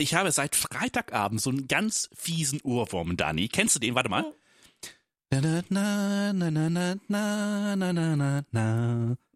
[0.00, 3.48] Ich habe seit Freitagabend so einen ganz fiesen Ohrwurm, Dani.
[3.48, 3.96] Kennst du den?
[3.96, 4.32] Warte mal.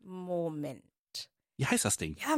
[0.05, 0.83] Moment.
[1.57, 2.17] Wie heißt das Ding?
[2.21, 2.37] Ja,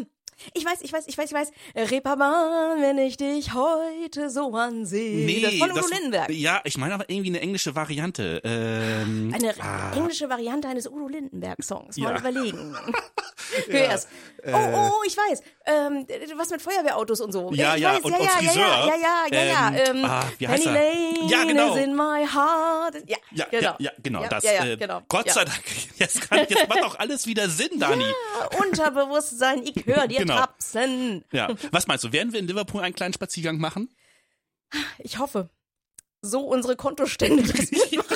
[0.52, 1.50] ich weiß, ich weiß, ich weiß, ich weiß.
[1.90, 5.24] Reeperbahn, wenn ich dich heute so ansehe.
[5.24, 6.30] Nee, das von Udo Lindenberg.
[6.30, 8.40] Ja, ich meine aber irgendwie eine englische Variante.
[8.44, 9.92] Ähm, eine ah.
[9.94, 11.96] englische Variante eines Udo Lindenberg-Songs.
[11.98, 12.18] Mal ja.
[12.18, 12.74] überlegen.
[13.68, 13.90] Hör ja.
[13.90, 14.08] erst.
[14.42, 14.52] Äh.
[14.52, 15.42] Oh, oh, ich weiß.
[15.66, 16.06] Ähm,
[16.36, 17.50] was mit Feuerwehrautos und so.
[17.54, 18.56] Ja, ich ja, weiß, und- ja, und ja, Friseur.
[18.56, 19.68] ja, ja, ja, ja, ja.
[19.88, 20.76] Ähm, Ähm, ah, wie heißt Penny?
[20.76, 21.74] Lane Ja, genau.
[21.74, 22.94] is in my heart.
[23.06, 23.62] Ja, ja, genau.
[23.62, 24.22] ja, ja, genau.
[24.22, 25.00] Ja, das, ja, ja, äh, genau.
[25.08, 25.32] Gott ja.
[25.32, 25.62] sei Dank.
[25.96, 28.04] Jetzt, kann, jetzt macht auch alles wieder Sinn, Dani.
[28.04, 30.36] Ja, Unterbewusstsein, ich höre dir Genau.
[30.36, 31.24] tapsen.
[31.32, 31.48] Ja.
[31.70, 32.12] Was meinst du?
[32.12, 33.88] Werden wir in Liverpool einen kleinen Spaziergang machen?
[34.98, 35.48] Ich hoffe.
[36.20, 37.42] So unsere Kontostände.
[37.52, 38.13] Das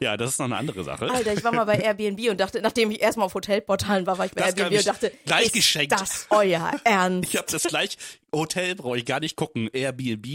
[0.00, 1.10] Ja, das ist noch eine andere Sache.
[1.10, 4.26] Alter, ich war mal bei Airbnb und dachte, nachdem ich erstmal auf Hotelportalen war, war
[4.26, 5.92] ich bei Das Airbnb ich und dachte, gleich ist geschenkt.
[5.92, 7.28] das euer Ernst?
[7.28, 7.96] Ich habe das gleich.
[8.34, 9.68] Hotel brauche ich gar nicht gucken.
[9.72, 10.26] Airbnb.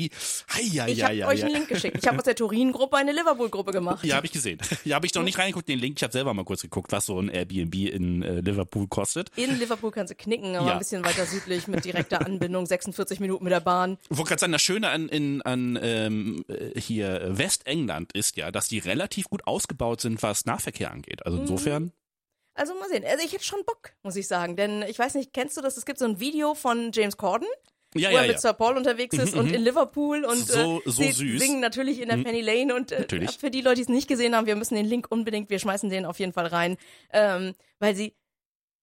[0.54, 1.46] Hei, ja, Ich ja, habe ja, euch ja.
[1.46, 1.98] einen Link geschickt.
[2.00, 4.04] Ich habe aus der Turin-Gruppe eine Liverpool-Gruppe gemacht.
[4.06, 4.60] Ja, habe ich gesehen.
[4.86, 5.98] Ja, habe ich noch nicht reingeguckt, den Link.
[5.98, 9.30] Ich habe selber mal kurz geguckt, was so ein Airbnb in äh, Liverpool kostet.
[9.36, 10.74] In Liverpool kannst du knicken, aber Ja.
[10.74, 13.98] ein bisschen weiter südlich mit direkter Anbindung, 46 Minuten mit der Bahn.
[14.10, 18.68] Wollte gerade sagen, das Schöne an, in, an ähm, äh, hier Westengland ist ja, dass
[18.68, 21.26] die relativ gut ausgebaut sind, was Nahverkehr angeht.
[21.26, 21.92] Also insofern.
[22.54, 23.04] Also mal sehen.
[23.06, 24.56] Also ich hätte schon Bock, muss ich sagen.
[24.56, 25.78] Denn ich weiß nicht, kennst du das?
[25.78, 27.48] Es gibt so ein Video von James Corden,
[27.96, 28.40] Ja, wo ja, er mit ja.
[28.40, 31.40] Sir Paul unterwegs ist und in Liverpool und So- äh, so sie süß.
[31.42, 33.38] singen natürlich in der Penny Lane und äh, Natürlich.
[33.38, 35.90] für die Leute, die es nicht gesehen haben, wir müssen den Link unbedingt, wir schmeißen
[35.90, 36.78] den auf jeden Fall rein,
[37.14, 38.14] ähm, weil sie,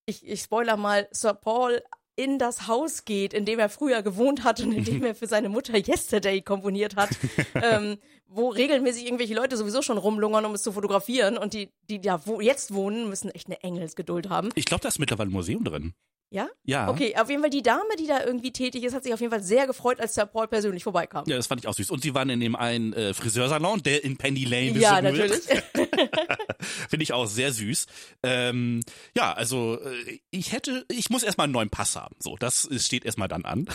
[0.07, 1.83] ich, ich spoiler mal, Sir Paul
[2.17, 5.27] in das Haus geht, in dem er früher gewohnt hat und in dem er für
[5.27, 7.11] seine Mutter Yesterday komponiert hat,
[7.63, 12.01] ähm, wo regelmäßig irgendwelche Leute sowieso schon rumlungern, um es zu fotografieren und die, die
[12.01, 14.51] da wo jetzt wohnen, müssen echt eine Engelsgeduld haben.
[14.55, 15.93] Ich glaube, da ist mittlerweile ein Museum drin.
[16.31, 16.49] Ja?
[16.65, 16.89] Ja.
[16.89, 19.31] Okay, auf jeden Fall die Dame, die da irgendwie tätig ist, hat sich auf jeden
[19.31, 21.25] Fall sehr gefreut, als Sir Paul persönlich vorbeikam.
[21.29, 21.91] Ja, das fand ich auch süß.
[21.91, 25.45] Und sie waren in dem einen äh, Friseursalon, der in Penny Lane Ja, besungen natürlich.
[26.89, 27.87] Finde ich auch sehr süß.
[28.23, 28.81] Ähm,
[29.17, 32.17] ja, also äh, ich hätte, ich muss erstmal einen neuen Pass haben.
[32.19, 33.67] So, das ist- steht erstmal dann an.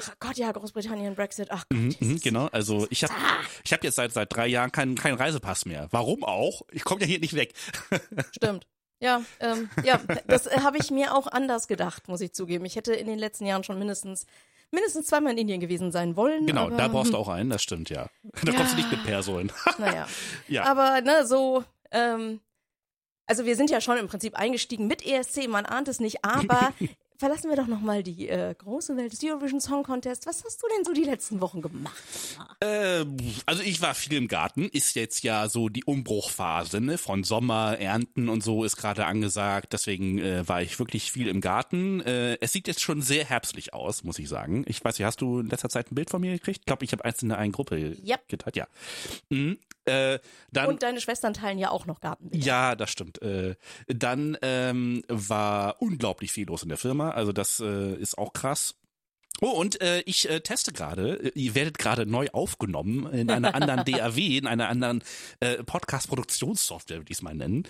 [0.00, 1.48] Ach Gott, ja, Großbritannien, Brexit.
[1.50, 2.00] Ach Gott.
[2.00, 3.14] Mhm, genau, also ich habe
[3.64, 5.88] ich hab jetzt seit seit drei Jahren keinen keinen Reisepass mehr.
[5.90, 6.62] Warum auch?
[6.70, 7.52] Ich komme ja hier nicht weg.
[8.36, 8.66] Stimmt.
[9.00, 12.64] Ja, ähm, ja, das äh, habe ich mir auch anders gedacht, muss ich zugeben.
[12.64, 14.26] Ich hätte in den letzten Jahren schon mindestens
[14.70, 16.46] mindestens zweimal in Indien gewesen sein wollen.
[16.46, 18.08] Genau, aber, da brauchst du auch einen, das stimmt ja.
[18.44, 19.52] Da kommst du nicht mit Personen.
[19.78, 20.06] Naja.
[20.48, 20.64] Ja.
[20.64, 22.40] Aber ne, so, ähm,
[23.26, 26.72] also wir sind ja schon im Prinzip eingestiegen mit ESC, man ahnt es nicht, aber
[27.18, 30.26] verlassen wir doch nochmal die äh, große Welt des Eurovision Song Contest.
[30.26, 31.96] Was hast du denn so die letzten Wochen gemacht?
[32.60, 33.16] Ähm,
[33.46, 36.98] also ich war viel im Garten, ist jetzt ja so die Umbruchphase, ne?
[36.98, 39.72] Von Sommer, Ernten und so ist gerade angesagt.
[39.72, 42.00] Deswegen äh, war ich wirklich viel im Garten.
[42.00, 44.64] Äh, es sieht jetzt schon sehr herbstlich aus, muss ich sagen.
[44.66, 46.60] Ich weiß nicht, hast du in letzter Zeit ein Bild von mir gekriegt?
[46.60, 48.28] Ich glaube, ich habe eins in der einen Gruppe Yep.
[48.28, 48.66] geteilt, ja.
[49.30, 49.58] Mhm.
[49.86, 50.18] Äh,
[50.52, 52.44] dann Und deine Schwestern teilen ja auch noch Gartenbilder.
[52.44, 53.22] ja, das stimmt.
[53.22, 53.54] Äh,
[53.86, 57.10] dann ähm, war unglaublich viel los in der Firma.
[57.10, 58.74] Also das äh, ist auch krass.
[59.42, 63.54] Oh, und äh, ich äh, teste gerade, äh, ihr werdet gerade neu aufgenommen in einer
[63.54, 65.02] anderen DAW, in einer anderen
[65.40, 67.64] äh, Podcast-Produktionssoftware, würde ich es mal nennen.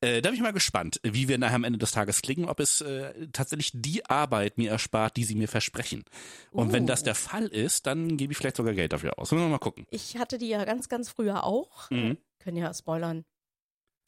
[0.00, 2.58] Äh, da bin ich mal gespannt, wie wir nachher am Ende des Tages klingen, ob
[2.60, 6.04] es äh, tatsächlich die Arbeit mir erspart, die sie mir versprechen.
[6.50, 6.86] Und wenn Oh.
[6.86, 9.30] das der Fall ist, dann gebe ich vielleicht sogar Geld dafür aus.
[9.30, 9.86] Müssen wir mal gucken.
[9.90, 11.88] Ich hatte die ja ganz, ganz früher auch.
[11.90, 12.18] Mhm.
[12.40, 13.24] Können ja spoilern.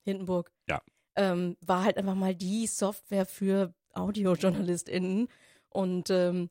[0.05, 0.51] Hindenburg.
[0.69, 0.83] Ja.
[1.17, 5.29] Ähm, war halt einfach mal die Software für AudiojournalistInnen.
[5.69, 6.51] Und ähm,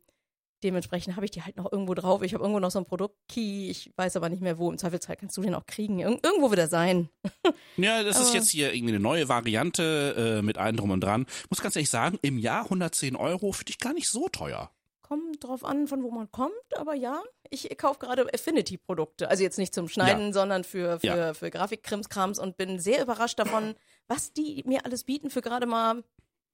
[0.63, 2.21] dementsprechend habe ich die halt noch irgendwo drauf.
[2.23, 3.69] Ich habe irgendwo noch so einen Produktkey.
[3.69, 4.71] Ich weiß aber nicht mehr wo.
[4.71, 5.99] Im Zweifelsfall kannst du den auch kriegen.
[5.99, 7.09] Ir irgendwo wird er sein.
[7.77, 11.01] Ja, das ist Aber- jetzt hier irgendwie eine neue Variante äh, mit allem drum und
[11.01, 11.25] dran.
[11.49, 14.69] Muss ganz ehrlich sagen, im Jahr 110 Euro finde ich gar nicht so teuer.
[15.01, 19.29] Kommt drauf an, von wo man kommt, aber ja, ich kaufe gerade Affinity-Produkte.
[19.29, 21.33] Also jetzt nicht zum Schneiden, sondern für, für, Ja.
[21.33, 23.75] für Grafikkrimskrams und bin sehr überrascht davon,
[24.07, 26.03] was die mir alles bieten für gerade mal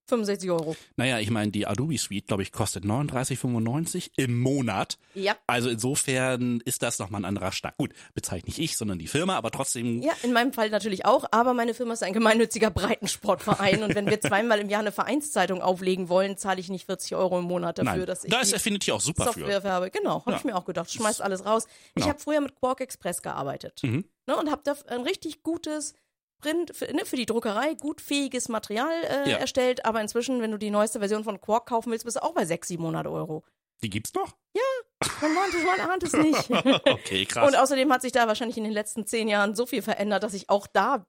[0.09, 0.75] 65 Euro.
[0.97, 4.97] Naja, ich meine, die Adobe Suite, glaube ich, kostet 39,95 im Monat.
[5.13, 5.35] Ja.
[5.47, 7.77] Also insofern ist das nochmal ein anderer Schnack.
[7.77, 10.01] Gut, bezeichne nicht ich, sondern die Firma, aber trotzdem.
[10.01, 14.05] Ja, in meinem Fall natürlich auch, aber meine Firma ist ein gemeinnütziger Breitensportverein und wenn
[14.07, 17.77] wir zweimal im Jahr eine Vereinszeitung auflegen wollen, zahle ich nicht 40 Euro im Monat
[17.77, 19.69] dafür, nein, dass ich da ist die Affinity auch super Software für.
[19.71, 19.89] habe.
[19.91, 20.37] Genau, habe Ja.
[20.37, 20.91] ich mir auch gedacht.
[20.91, 21.65] Schmeiß alles raus.
[21.89, 22.07] Ich Genau.
[22.09, 24.05] habe früher mit Quark Express gearbeitet Mhm.
[24.27, 25.93] ne, und habe da ein richtig gutes
[26.39, 29.37] Print für, ne, für die Druckerei gut fähiges Material äh, Ja.
[29.37, 29.85] erstellt.
[29.85, 32.45] Aber inzwischen, wenn du die neueste Version von Quark kaufen willst, bist du auch bei
[32.45, 33.43] 600, 700 Euro.
[33.81, 34.35] Die gibt's noch?
[35.21, 36.49] Man ahnt es, man ahnt es nicht.
[36.89, 37.47] Okay, krass.
[37.47, 40.33] Und außerdem hat sich da wahrscheinlich in den letzten zehn Jahren so viel verändert, dass
[40.33, 41.05] ich auch da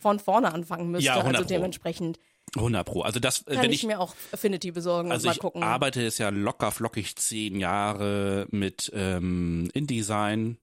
[0.00, 1.06] von vorne anfangen müsste.
[1.06, 2.18] Ja, 100 also dementsprechend
[2.56, 3.00] 100 Pro.
[3.02, 5.62] Also das, Kann wenn ich, ich, mir auch Affinity besorgen also und mal ich gucken.
[5.62, 10.58] arbeite jetzt ja locker flockig zehn Jahre mit ähm, InDesign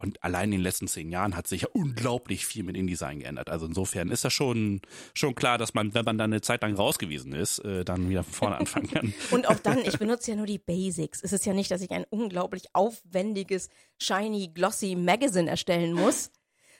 [0.00, 3.50] und allein in den letzten zehn Jahren hat sich ja unglaublich viel mit InDesign geändert.
[3.50, 4.80] Also insofern ist das schon
[5.14, 8.08] schon klar, dass man, wenn man dann eine Zeit lang raus gewesen ist, äh, dann
[8.08, 9.14] wieder von vorne anfangen kann.
[9.30, 11.22] Und auch dann, ich benutze ja nur die Basics.
[11.22, 13.68] Es ist ja nicht, dass ich ein unglaublich aufwendiges,
[13.98, 16.30] shiny, glossy Magazine erstellen muss,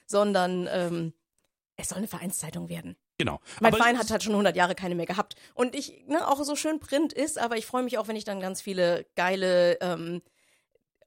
[0.07, 1.13] sondern ähm,
[1.75, 2.95] es soll eine Vereinszeitung werden.
[3.17, 3.39] Genau.
[3.59, 5.35] Mein Aber Verein hat halt schon 100 Jahre keine mehr gehabt.
[5.53, 8.23] Und ich, ne, auch so schön Print ist, aber ich freue mich auch, wenn ich
[8.23, 10.23] dann ganz viele geile ähm,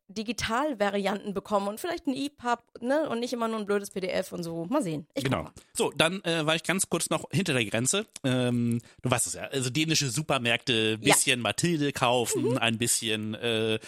[0.08, 4.42] Digitalvarianten bekomme und vielleicht ein EPUB, ne, und nicht immer nur ein blödes PDF und
[4.42, 4.64] so.
[4.66, 5.06] Mal sehen.
[5.14, 5.48] Ich Genau.
[5.72, 8.06] So, dann äh, war ich ganz kurz noch hinter der Grenze.
[8.22, 12.58] Ähm, du weißt es ja, also dänische Supermärkte, bisschen Mathilde kaufen, Mhm.
[12.58, 13.80] ein bisschen äh, äh,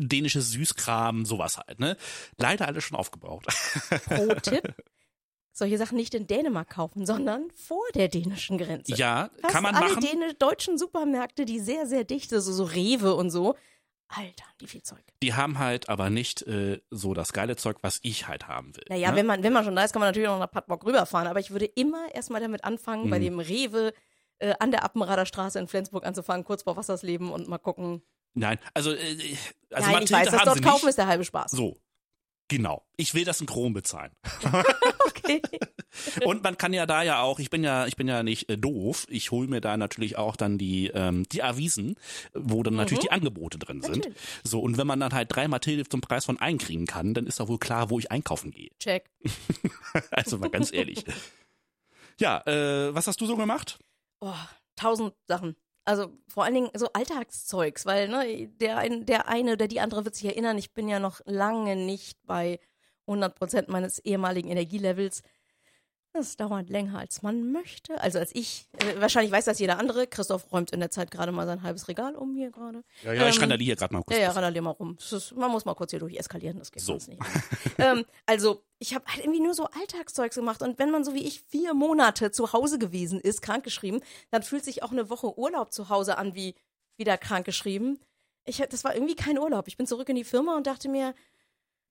[0.00, 1.78] dänisches Süßkram, sowas halt.
[1.78, 1.96] Ne?
[2.38, 3.46] Leider alles schon aufgebraucht.
[4.06, 4.74] Pro-Tipp.
[5.52, 8.94] Solche Sachen nicht in Dänemark kaufen, sondern vor der dänischen Grenze.
[8.94, 10.00] ja, Fast kann man alle machen.
[10.06, 13.56] Däne deutschen Supermärkte, die sehr, sehr dicht sind, so, so Rewe und so.
[14.12, 15.02] Alter, die viel Zeug.
[15.22, 18.84] Die haben halt aber nicht äh, so das geile Zeug, was ich halt haben will.
[18.88, 19.16] Naja, ne?
[19.16, 21.28] wenn man, wenn man schon da ist, kann man natürlich auch nach Padborg rüberfahren.
[21.28, 23.22] Aber ich würde immer erstmal damit anfangen, bei Mhm.
[23.24, 23.92] dem Rewe
[24.38, 28.02] äh, an der Appenrader Straße in Flensburg anzufangen, kurz vor Wassersleben und mal gucken.
[28.34, 28.96] Nein, also, äh,
[29.70, 30.90] also Nein, ich Mathilde weiß, das dort kaufen nicht.
[30.90, 31.50] ist der halbe Spaß.
[31.52, 31.76] So.
[32.48, 32.84] Genau.
[32.96, 34.12] Ich will das in Kron bezahlen.
[36.24, 38.56] Und man kann ja da ja auch, ich bin ja, ich bin ja nicht äh,
[38.56, 41.96] doof, ich hole mir da natürlich auch dann die, ähm, die Avisen,
[42.32, 43.90] wo dann natürlich die Angebote drin sind.
[43.90, 43.98] Mhm.
[43.98, 44.18] Natürlich.
[44.44, 47.26] So, und wenn man dann halt drei Mathilde zum Preis von einen kriegen kann, dann
[47.26, 48.70] ist doch wohl klar, wo ich einkaufen gehe.
[48.78, 49.10] Check.
[50.12, 51.04] Also mal ganz ehrlich.
[52.18, 53.80] Ja, äh, was hast du so gemacht?
[54.20, 54.32] Oh,
[54.76, 55.56] tausend Sachen.
[55.84, 60.04] Also vor allen Dingen so Alltagszeugs, weil ne, der, ein, der eine oder die andere
[60.04, 62.60] wird sich erinnern, ich bin ja noch lange nicht bei
[63.10, 65.22] 100 Prozent meines ehemaligen Energielevels.
[66.12, 68.00] Das dauert länger, als man möchte.
[68.00, 70.08] Also als ich, äh, wahrscheinlich weiß das jeder andere.
[70.08, 72.82] Christoph räumt in der Zeit gerade mal sein halbes Regal um hier gerade.
[73.04, 74.16] Ja, ja, ich Ähm, randaliere gerade mal kurz.
[74.16, 74.96] Ja, ja, randalier mal rum.
[74.98, 76.94] Ist, man muss mal kurz hier durch eskalieren, das geht So.
[76.98, 77.22] sonst nicht.
[77.78, 80.62] ähm, also, ich habe halt irgendwie nur so Alltagszeugs gemacht.
[80.62, 84.00] Und wenn man so wie ich vier Monate zu Hause gewesen ist, krankgeschrieben,
[84.32, 86.56] dann fühlt sich auch eine Woche Urlaub zu Hause an wie
[86.96, 88.00] wieder krankgeschrieben.
[88.46, 89.68] Ich, das war irgendwie kein Urlaub.
[89.68, 91.14] Ich bin zurück in die Firma und dachte mir,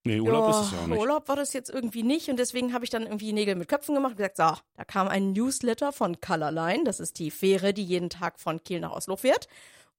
[0.04, 1.00] nee, Urlaub ja, ist es ja auch nicht.
[1.00, 2.30] Urlaub war das jetzt irgendwie nicht.
[2.30, 5.08] Und deswegen habe ich dann irgendwie Nägel mit Köpfen gemacht und gesagt, so, da kam
[5.08, 6.84] ein Newsletter von Colorline.
[6.84, 9.48] Das ist die Fähre, die jeden Tag von Kiel nach Oslo fährt.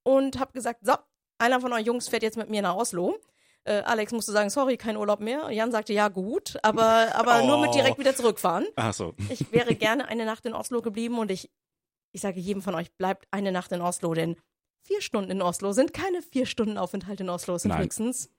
[0.02, 0.94] Und habe gesagt, so,
[1.38, 3.18] einer von euch Jungs fährt jetzt mit mir nach Oslo.
[3.64, 5.50] Äh, Alex musste sagen, sorry, kein Urlaub mehr.
[5.50, 7.74] Jan sagte, ja gut, aber, aber nur mit Oh.
[7.74, 8.66] direkt wieder zurückfahren.
[8.76, 9.14] Ach so.
[9.28, 11.50] Ich wäre gerne eine Nacht in Oslo geblieben und ich,
[12.12, 14.36] ich sage jedem von euch, bleibt eine Nacht in Oslo, denn
[14.82, 18.30] vier Stunden in Oslo sind keine vier Stunden Aufenthalt in Oslo, es sind höchstens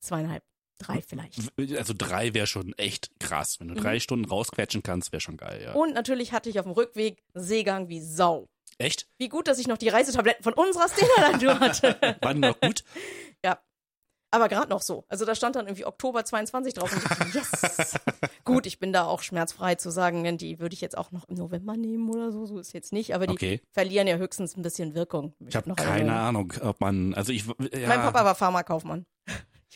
[0.00, 0.42] zweieinhalb,
[0.78, 1.38] drei vielleicht.
[1.76, 3.60] Also drei wäre schon echt krass.
[3.60, 3.78] Wenn du Mhm.
[3.80, 5.72] drei Stunden rausquetschen kannst, wäre schon geil, ja.
[5.72, 8.48] Und natürlich hatte ich auf dem Rückweg Seegang wie Sau.
[8.78, 9.06] Echt?
[9.18, 11.96] Wie gut, dass ich noch die Reisetabletten von unserer Stena-Tour hatte.
[12.22, 12.82] War noch gut?
[13.44, 13.58] ja.
[14.32, 15.04] Aber gerade noch so.
[15.08, 17.94] Also da stand dann irgendwie Oktober 22 drauf und ich dachte, yes.
[18.44, 21.28] Gut, ich bin da auch schmerzfrei zu sagen, denn die würde ich jetzt auch noch
[21.28, 22.44] im November nehmen oder so.
[22.44, 23.14] So ist jetzt nicht.
[23.14, 23.60] Aber die Okay.
[23.70, 25.34] verlieren ja höchstens ein bisschen Wirkung.
[25.46, 26.12] Ich habe noch keine.
[26.16, 29.06] Ahnung, ob man, also ich, ja, Mein Papa war Pharmakaufmann.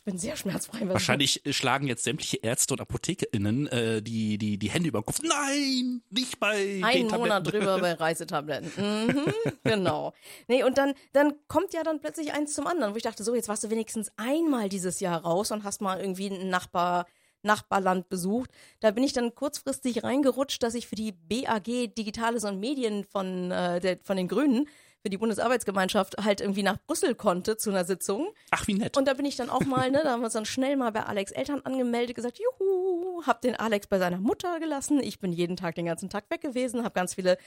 [0.09, 0.89] Ich bin sehr schmerzfrei.
[0.89, 5.21] wahrscheinlich schlagen jetzt sämtliche Ärzte und ApothekerInnen äh, die, die, die Hände über den Kopf.
[5.23, 8.73] Nein, nicht bei Ein Monat drüber bei Reisetabletten.
[8.75, 9.35] Mhm,
[9.65, 10.15] genau.
[10.47, 13.35] Nee, und dann, dann kommt ja dann plötzlich eins zum anderen, wo ich dachte, so,
[13.35, 17.05] jetzt warst du wenigstens einmal dieses Jahr raus und hast mal irgendwie einen Nachbar,
[17.43, 18.51] Nachbarland besucht.
[18.81, 23.51] Da bin ich dann kurzfristig reingerutscht, dass ich für die BAG Digitales und Medien von,
[23.51, 24.69] äh, der, von den Grünen,
[25.09, 28.29] für die Bundesarbeitsgemeinschaft, halt irgendwie nach Brüssel konnte zu einer Sitzung.
[28.51, 28.99] Ach, wie nett.
[28.99, 30.93] Und da bin ich dann auch mal, ne, da haben wir uns dann schnell mal
[30.93, 35.03] bei Alex Eltern angemeldet, gesagt, juhu, hab den Alex bei seiner Mutter gelassen.
[35.03, 37.39] Ich bin jeden Tag den ganzen Tag weg gewesen, hab ganz viele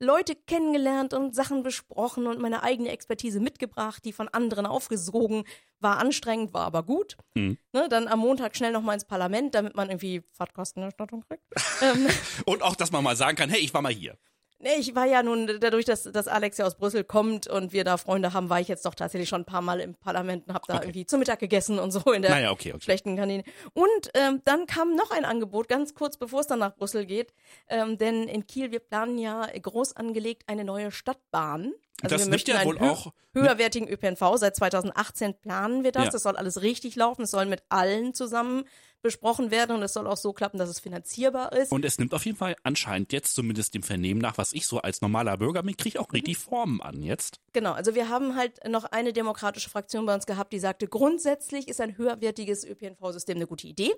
[0.00, 5.44] Leute kennengelernt und Sachen besprochen und meine eigene Expertise mitgebracht, die von anderen aufgesogen.
[5.78, 7.16] War anstrengend, war aber gut.
[7.34, 7.58] Mhm.
[7.72, 11.44] Ne, dann am Montag schnell noch mal ins Parlament, damit man irgendwie Fahrtkostenerstattung kriegt.
[11.80, 12.08] ähm,
[12.44, 14.18] Und auch, dass man mal sagen kann, hey, ich war mal hier.
[14.60, 17.84] Nee, ich war ja nun, dadurch, dass, dass Alex ja aus Brüssel kommt und wir
[17.84, 20.54] da Freunde haben, war ich jetzt doch tatsächlich schon ein paar Mal im Parlament und
[20.54, 20.84] habe da Okay.
[20.84, 22.80] irgendwie zu Mittag gegessen und so in der Naja, okay, okay.
[22.82, 23.44] schlechten Kantine.
[23.74, 27.34] Und ähm, dann kam noch ein Angebot, ganz kurz bevor es dann nach Brüssel geht.
[27.68, 31.74] Ähm, denn in Kiel, wir planen ja groß angelegt eine neue Stadtbahn.
[32.02, 33.12] Also das wir möchten ja einen wohl hö auch.
[33.34, 34.36] höherwertigen ÖPNV.
[34.36, 36.04] Seit 2018 planen wir das.
[36.06, 36.10] Ja.
[36.10, 37.22] Das soll alles richtig laufen.
[37.22, 38.64] Es soll mit allen zusammen
[39.04, 41.70] besprochen werden und es soll auch so klappen, dass es finanzierbar ist.
[41.70, 44.80] Und es nimmt auf jeden Fall anscheinend jetzt, zumindest dem Vernehmen nach, was ich so
[44.80, 47.38] als normaler Bürger mitkriege, auch richtig Formen an jetzt.
[47.52, 51.68] Genau, also wir haben halt noch eine demokratische Fraktion bei uns gehabt, die sagte, grundsätzlich
[51.68, 53.94] ist ein höherwertiges ÖPNV-System eine gute Idee,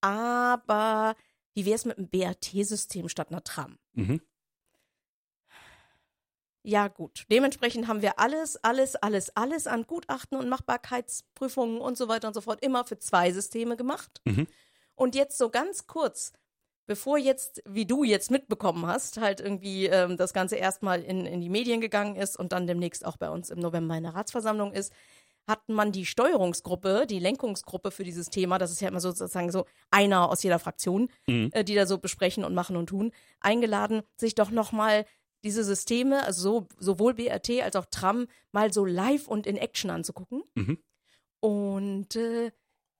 [0.00, 1.14] aber
[1.54, 3.78] wie wäre es mit einem BRT-System statt einer Tram?
[3.92, 4.20] Mhm.
[6.66, 7.26] Ja, gut.
[7.30, 12.34] Dementsprechend haben wir alles, alles, alles, alles an Gutachten und Machbarkeitsprüfungen und so weiter und
[12.34, 14.22] so fort immer für zwei Systeme gemacht.
[14.24, 14.46] Mhm.
[14.94, 16.32] Und jetzt so ganz kurz,
[16.86, 21.42] bevor jetzt, wie du jetzt mitbekommen hast, halt irgendwie ähm, das Ganze erstmal in, in
[21.42, 24.72] die Medien gegangen ist und dann demnächst auch bei uns im November in der Ratsversammlung
[24.72, 24.90] ist,
[25.46, 29.66] hat man die Steuerungsgruppe, die Lenkungsgruppe für dieses Thema, das ist ja immer sozusagen so
[29.90, 31.50] einer aus jeder Fraktion, Mhm.
[31.52, 35.04] äh, die da so besprechen und machen und tun, eingeladen, sich doch nochmal
[35.44, 39.90] diese Systeme, also so, sowohl BRT als auch Tram, mal so live und in Action
[39.90, 40.42] anzugucken.
[40.54, 40.78] Mhm.
[41.40, 42.50] Und äh,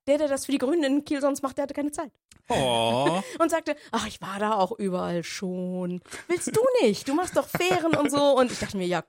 [0.06, 2.12] der, der das für die Grünen in Kiel sonst macht, der hatte keine Zeit.
[2.50, 3.22] Oh.
[3.38, 6.02] Und sagte, ach, ich war da auch überall schon.
[6.28, 7.08] Willst du nicht?
[7.08, 8.38] Du machst doch Fähren und so.
[8.38, 9.02] Und ich dachte mir, ja,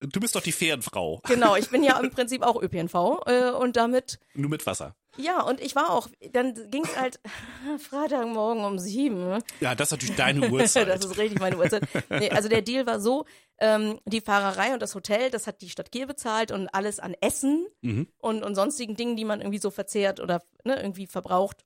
[0.00, 1.20] Du bist doch die Fährenfrau.
[1.26, 2.94] genau, ich bin ja im Prinzip auch ÖPNV.
[3.26, 4.96] Äh, und damit Nur mit Wasser.
[5.20, 7.20] Ja, und ich war auch, dann ging es halt
[7.78, 9.38] Freitagmorgen um sieben.
[9.60, 10.88] Ja, das ist natürlich deine Uhrzeit.
[10.88, 11.82] das ist richtig meine Uhrzeit.
[12.08, 13.24] Nee, also der Deal war so,
[13.58, 17.14] ähm, die Fahrerei und das Hotel, das hat die Stadt Kiel bezahlt und alles an
[17.20, 18.08] Essen Mhm.
[18.18, 21.64] und, und sonstigen Dingen, die man irgendwie so verzehrt oder ne, irgendwie verbraucht,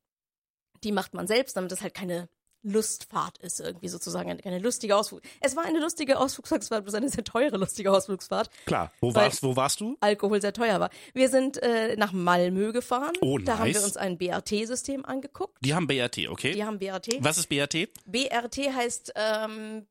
[0.83, 2.29] die macht man selbst, damit das halt keine
[2.65, 5.21] Lustfahrt ist, irgendwie sozusagen, eine- keine lustige Ausflug.
[5.41, 8.51] Es war eine lustige Ausflugsfahrt, bloß eine sehr teure lustige Ausflugsfahrt.
[8.67, 8.91] Klar.
[9.01, 9.97] Wo warst, wo warst du?
[10.01, 10.91] Alkohol sehr teuer war.
[11.13, 13.13] Wir sind äh, nach Malmö gefahren.
[13.21, 13.85] Oh, Da haben wir nice.
[13.85, 15.59] uns ein BRT-System angeguckt.
[15.61, 16.53] Die haben BRT, okay?
[16.55, 17.19] Die haben BRT.
[17.21, 17.89] Was ist BRT?
[18.07, 19.87] BRT heißt ähm,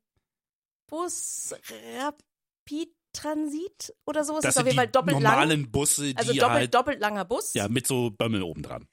[0.88, 1.54] Bus
[1.96, 4.36] Rapid Transit oder so.
[4.38, 5.32] Es Das ist auf jeden Fall doppelt lang.
[5.32, 7.54] normalen Busse, die Also doppelt, halt doppelt langer Bus.
[7.54, 8.88] ja mit so Bömmel oben dran.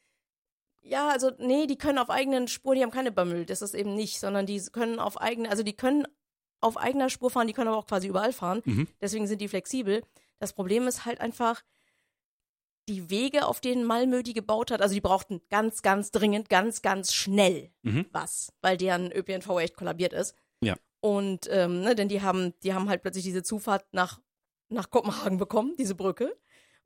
[0.82, 3.96] Ja, also nee, die können auf eigenen Spuren, die haben keine Bömmel, das ist eben
[3.96, 6.08] nicht, sondern die können auf eigene, also die können
[6.60, 8.62] auf eigener Spur fahren, die können aber auch quasi überall fahren.
[8.66, 8.88] Mhm.
[9.00, 10.04] Deswegen sind die flexibel.
[10.40, 11.62] Das Problem ist halt einfach
[12.90, 14.82] die Wege, auf denen Malmö die gebaut hat.
[14.82, 18.06] Also die brauchten ganz, ganz dringend, ganz, ganz schnell Mhm.
[18.12, 20.36] was, weil deren ÖPNV echt kollabiert ist.
[20.62, 20.76] Ja.
[21.00, 24.20] Und ähm, ne, denn die haben, die haben halt plötzlich diese Zufahrt nach
[24.70, 26.38] nach Kopenhagen bekommen, diese Brücke.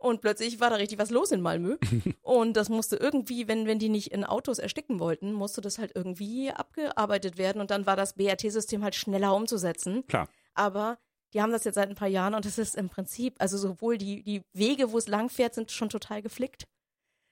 [0.06, 1.78] Und plötzlich war da richtig was los in Malmö.
[2.22, 5.94] und das musste irgendwie, wenn, wenn die nicht in Autos ersticken wollten, musste das halt
[5.96, 7.60] irgendwie abgearbeitet werden.
[7.60, 10.06] Und dann war das BRT-System halt schneller umzusetzen.
[10.06, 10.30] Klar.
[10.54, 11.00] Aber
[11.34, 13.98] die haben das jetzt seit ein paar Jahren und das ist im Prinzip, also sowohl
[13.98, 16.68] die, die Wege, wo es lang fährt, sind schon total geflickt,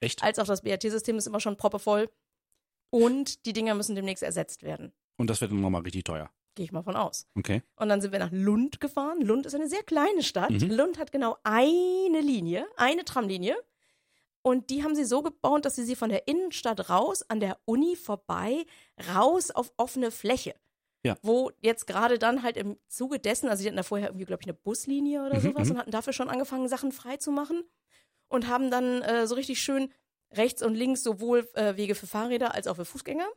[0.01, 0.24] Echt?
[0.24, 2.10] als auch das BRT-System ist immer schon proppevoll.
[2.89, 4.94] Und die Dinger müssen demnächst ersetzt werden.
[5.18, 6.32] Und das wird dann nochmal richtig teuer.
[6.55, 7.25] Gehe ich mal von aus.
[7.36, 7.63] Okay.
[7.75, 9.22] Und dann sind wir nach Lund gefahren.
[9.22, 10.51] Lund ist eine sehr kleine Stadt.
[10.51, 10.72] Mhm.
[10.72, 13.55] Lund hat genau eine Linie, eine Tramlinie.
[14.43, 17.57] Und die haben sie so gebaut, dass sie sie von der Innenstadt raus, an der
[17.65, 18.65] Uni vorbei,
[19.15, 20.53] raus auf offene Fläche.
[21.05, 21.17] Ja.
[21.22, 24.41] Wo jetzt gerade dann halt im Zuge dessen, also sie hatten da vorher irgendwie, glaube
[24.41, 25.72] ich, eine Buslinie oder Mhm, sowas mhm.
[25.72, 27.63] und hatten dafür schon angefangen, Sachen frei zu machen.
[28.27, 29.93] Und haben dann äh, so richtig schön
[30.31, 33.27] rechts und links sowohl äh, Wege für Fahrräder als auch für Fußgänger.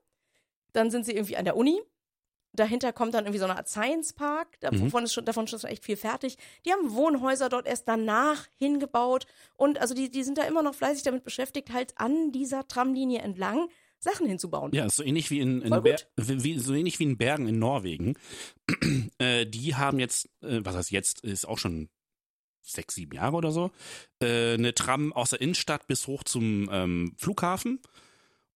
[0.73, 1.81] Dann sind sie irgendwie an der Uni.
[2.57, 4.59] Dahinter kommt dann irgendwie so eine Art Science Park.
[4.61, 6.37] Davon, ist schon, davon ist schon echt viel fertig.
[6.65, 9.27] Die haben Wohnhäuser dort erst danach hingebaut.
[9.57, 13.21] Und also die, die sind da immer noch fleißig damit beschäftigt, halt an dieser Tramlinie
[13.21, 14.73] entlang Sachen hinzubauen.
[14.73, 15.73] Ja, so ähnlich wie in, in
[16.17, 18.15] wie, so ähnlich wie in Bergen in Norwegen.
[19.19, 21.89] äh, die haben jetzt, äh, was heißt jetzt, ist auch schon
[22.63, 23.71] sechs, sieben Jahre oder so,
[24.21, 27.81] äh, eine Tram aus der Innenstadt bis hoch zum ähm, Flughafen.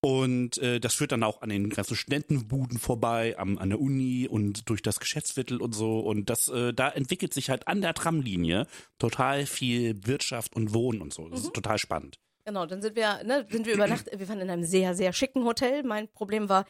[0.03, 4.27] Und äh, das führt dann auch an den ganzen Studentenbuden vorbei, am, an der Uni
[4.27, 6.01] und durch das Geschäftsviertel und so.
[6.01, 8.67] Und das, äh, da entwickelt sich halt an der Tramlinie
[8.99, 11.29] total viel Wirtschaft und Wohnen und so.
[11.29, 12.19] Das ist total spannend.
[12.47, 15.13] Genau, dann sind wir, ne, sind wir über Nacht, wir waren in einem sehr, sehr
[15.13, 15.83] schicken Hotel.
[15.83, 16.65] Mein Problem war,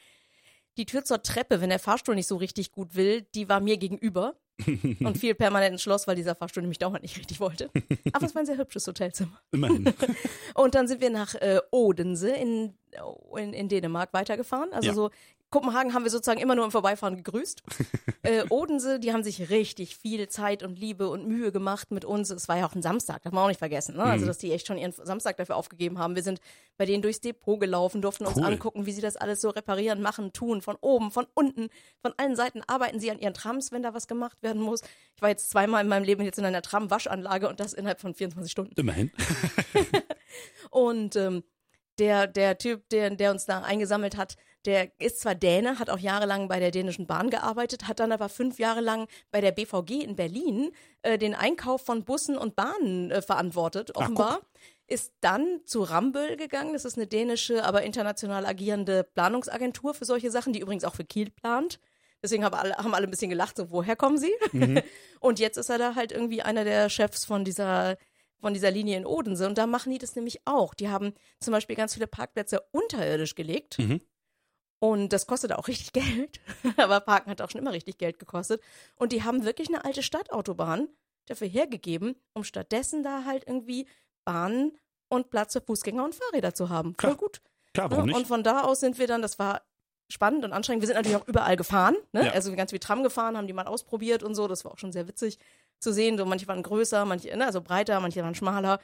[0.76, 3.76] die Tür zur Treppe, wenn der Fahrstuhl nicht so richtig gut will, die war mir
[3.76, 4.34] gegenüber
[5.00, 7.70] und fiel permanent ins Schloss, weil dieser Fahrstuhl nämlich dauernd nicht richtig wollte.
[8.12, 9.40] Aber es war ein sehr hübsches Hotelzimmer.
[9.52, 9.92] Immerhin.
[10.54, 12.74] Und dann sind wir nach äh, Odense in,
[13.36, 14.72] in, in Dänemark weitergefahren.
[14.72, 14.94] Also Ja.
[14.94, 15.10] so,
[15.50, 17.62] Kopenhagen haben wir sozusagen immer nur im Vorbeifahren gegrüßt.
[18.22, 22.30] äh, Odense, die haben sich richtig viel Zeit und Liebe und Mühe gemacht mit uns.
[22.30, 23.96] Es war ja auch ein Samstag, darf man auch nicht vergessen.
[23.96, 24.04] Ne?
[24.04, 24.10] Mhm.
[24.10, 26.14] Also, dass die echt schon ihren Samstag dafür aufgegeben haben.
[26.14, 26.40] Wir sind
[26.76, 28.44] bei denen durchs Depot gelaufen, durften uns Cool.
[28.44, 30.62] angucken, wie sie das alles so reparieren, machen, tun.
[30.62, 31.68] Von oben, von unten,
[32.00, 34.82] von allen Seiten arbeiten sie an ihren Trams, wenn da was gemacht werden muss.
[35.16, 38.14] Ich war jetzt zweimal in meinem Leben jetzt in einer Tram-Waschanlage und das innerhalb von
[38.14, 38.74] 24 Stunden.
[38.78, 39.10] Immerhin.
[40.70, 41.42] Und ähm,
[41.98, 44.36] der, der Typ, der, der uns da eingesammelt hat,
[44.66, 48.28] der ist zwar Däne, hat auch jahrelang bei der dänischen Bahn gearbeitet, hat dann aber
[48.28, 50.70] fünf Jahre lang bei der BVG in Berlin
[51.02, 54.40] äh, den Einkauf von Bussen und Bahnen äh, verantwortet, offenbar.
[54.86, 56.72] ist dann zu Ramböll gegangen.
[56.72, 61.04] Das ist eine dänische, aber international agierende Planungsagentur für solche Sachen, die übrigens auch für
[61.04, 61.80] Kiel plant.
[62.22, 64.32] Deswegen haben alle, haben alle ein bisschen gelacht, so woher kommen sie?
[65.20, 67.96] und jetzt ist er da halt irgendwie einer der Chefs von dieser
[68.40, 69.46] von dieser Linie in Odense.
[69.46, 70.74] Und da machen die das nämlich auch.
[70.74, 73.78] Die haben zum Beispiel ganz viele Parkplätze unterirdisch gelegt.
[73.78, 74.00] Mhm.
[74.80, 76.40] Und das kostete auch richtig Geld.
[76.76, 78.60] Aber Parken hat auch schon immer richtig Geld gekostet.
[78.96, 80.88] Und die haben wirklich eine alte Stadtautobahn
[81.26, 83.86] dafür hergegeben, um stattdessen da halt irgendwie
[84.24, 84.76] Bahnen
[85.08, 86.94] und Platz für Fußgänger und Fahrräder zu haben.
[86.94, 87.16] Voll Klar.
[87.16, 87.40] gut.
[87.74, 88.12] Klar, warum Ne?
[88.12, 88.28] Und nicht?
[88.28, 89.62] von da aus sind wir dann, das war
[90.08, 90.82] spannend und anstrengend.
[90.82, 92.26] Wir sind natürlich auch überall gefahren, ne?
[92.26, 92.32] Ja.
[92.32, 94.48] Also ganz wie Tram gefahren, haben die mal ausprobiert und so.
[94.48, 95.38] Das war auch schon sehr witzig
[95.78, 96.18] zu sehen.
[96.18, 98.80] So manche waren größer, manche, ne, also breiter, manche waren schmaler.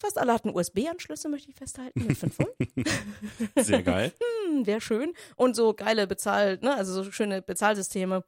[0.00, 2.56] Fast alle hatten USB-Anschlüsse, möchte ich festhalten, mit 5 Volt.
[3.66, 4.12] Sehr geil.
[4.48, 5.14] Hm, Wäre schön.
[5.36, 8.24] Und so geile Bezahl, ne, also so schöne Bezahlsysteme.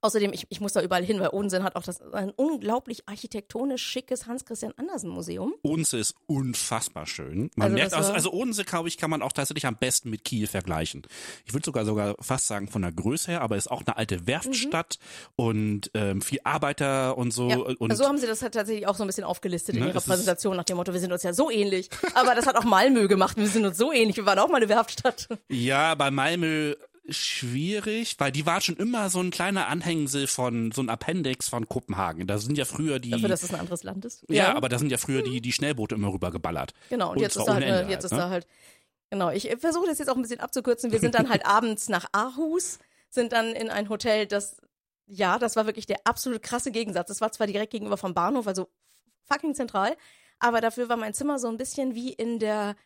[0.00, 3.82] Außerdem, ich, ich muss da überall hin, weil Odense hat auch das ein unglaublich architektonisch
[3.82, 5.54] schickes Hans-Christian Andersen-Museum.
[5.62, 7.50] Odense ist unfassbar schön.
[7.56, 10.24] Man Also merkt, also, also Odense, glaube ich, kann man auch tatsächlich am besten mit
[10.24, 11.02] Kiel vergleichen.
[11.46, 14.26] Ich würde sogar sogar fast sagen von der Größe her, aber ist auch eine alte
[14.26, 14.98] Werftstadt
[15.36, 17.44] und ähm, viel Arbeiter und so.
[17.44, 17.50] Mhm.
[17.50, 19.88] Ja, und also haben sie das halt tatsächlich auch so ein bisschen aufgelistet in Ne,
[19.88, 21.88] ihrer es ist- Präsentation nach dem Motto, wir sind uns ja so ähnlich.
[22.14, 24.56] Aber das hat auch Malmö gemacht, wir sind uns so ähnlich, wir waren auch mal
[24.58, 25.28] eine Werftstadt.
[25.48, 26.74] ja, bei Malmö
[27.08, 31.68] schwierig, weil die war schon immer so ein kleiner Anhängsel von so ein Appendix von
[31.68, 32.26] Kopenhagen.
[32.26, 34.24] Da sind ja früher die Dafür, dass es ein anderes Land ist.
[34.28, 36.74] ja, aber da sind ja früher die die Schnellboote immer rübergeballert.
[36.90, 38.18] Genau, und, Und jetzt ist da halt, Ende jetzt halt, ist ne?
[38.18, 38.46] da halt,
[39.10, 40.92] genau, ich versuche das jetzt auch ein bisschen abzukürzen.
[40.92, 42.78] Wir sind dann halt abends nach Aarhus,
[43.10, 44.56] sind dann in ein Hotel, das,
[45.06, 47.08] ja, das war wirklich der absolut krasse Gegensatz.
[47.08, 48.68] Das war zwar direkt gegenüber vom Bahnhof, also
[49.24, 49.96] fucking zentral,
[50.38, 52.76] aber dafür war mein Zimmer so ein bisschen wie in der,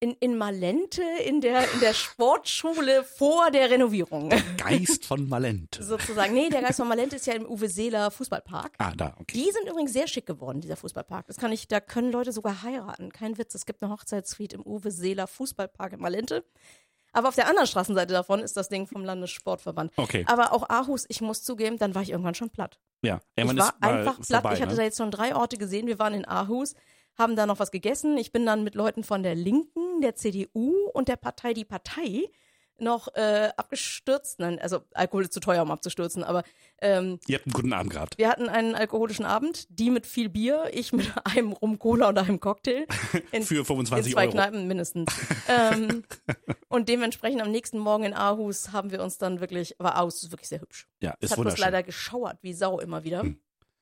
[0.00, 4.30] in, in Malente, in der, in der Sportschule vor der Renovierung.
[4.56, 5.82] Geist von Malente.
[5.84, 6.32] Sozusagen.
[6.32, 8.72] Nee, der Geist von Malente ist ja im Uwe Seeler Fußballpark.
[8.78, 9.36] Ah, da, okay.
[9.36, 11.26] Die sind übrigens sehr schick geworden, dieser Fußballpark.
[11.26, 13.12] Das kann ich, da können Leute sogar heiraten.
[13.12, 13.54] Kein Witz.
[13.54, 16.44] Es gibt eine Hochzeitssuite im Uwe Seeler Fußballpark in Malente.
[17.12, 19.92] Aber auf der anderen Straßenseite davon ist das Ding vom Landessportverband.
[19.96, 20.24] Okay.
[20.28, 22.78] Aber auch Aarhus, ich muss zugeben, dann war ich irgendwann schon platt.
[23.02, 24.42] Ja, Ich war ist einfach platt.
[24.42, 24.76] vorbei, ich hatte ne?
[24.78, 25.86] da jetzt schon drei Orte gesehen.
[25.86, 26.74] Wir waren in Aarhus,
[27.20, 28.18] haben da noch was gegessen.
[28.18, 32.28] Ich bin dann mit Leuten von der Linken, der CDU und der Partei Die Partei
[32.78, 34.38] noch äh, abgestürzt.
[34.38, 36.42] Nein, also Alkohol ist zu teuer, um abzustürzen, aber
[36.80, 38.16] ähm, Ihr habt einen guten Abend gehabt.
[38.16, 42.16] wir hatten einen alkoholischen Abend, die mit viel Bier, ich mit einem Rum Cola und
[42.16, 42.86] einem Cocktail.
[43.32, 44.32] In, Für in 25 zwei Euro.
[44.32, 45.12] Kneipen mindestens.
[45.48, 46.04] ähm,
[46.68, 50.32] und dementsprechend am nächsten Morgen in Aarhus haben wir uns dann wirklich, aber Aarhus ist
[50.32, 50.88] wirklich sehr hübsch.
[51.02, 51.64] Ja, Es ist hat bloß wunderschön.
[51.64, 53.20] leider geschauert, wie Sau immer wieder.
[53.20, 53.38] Hm.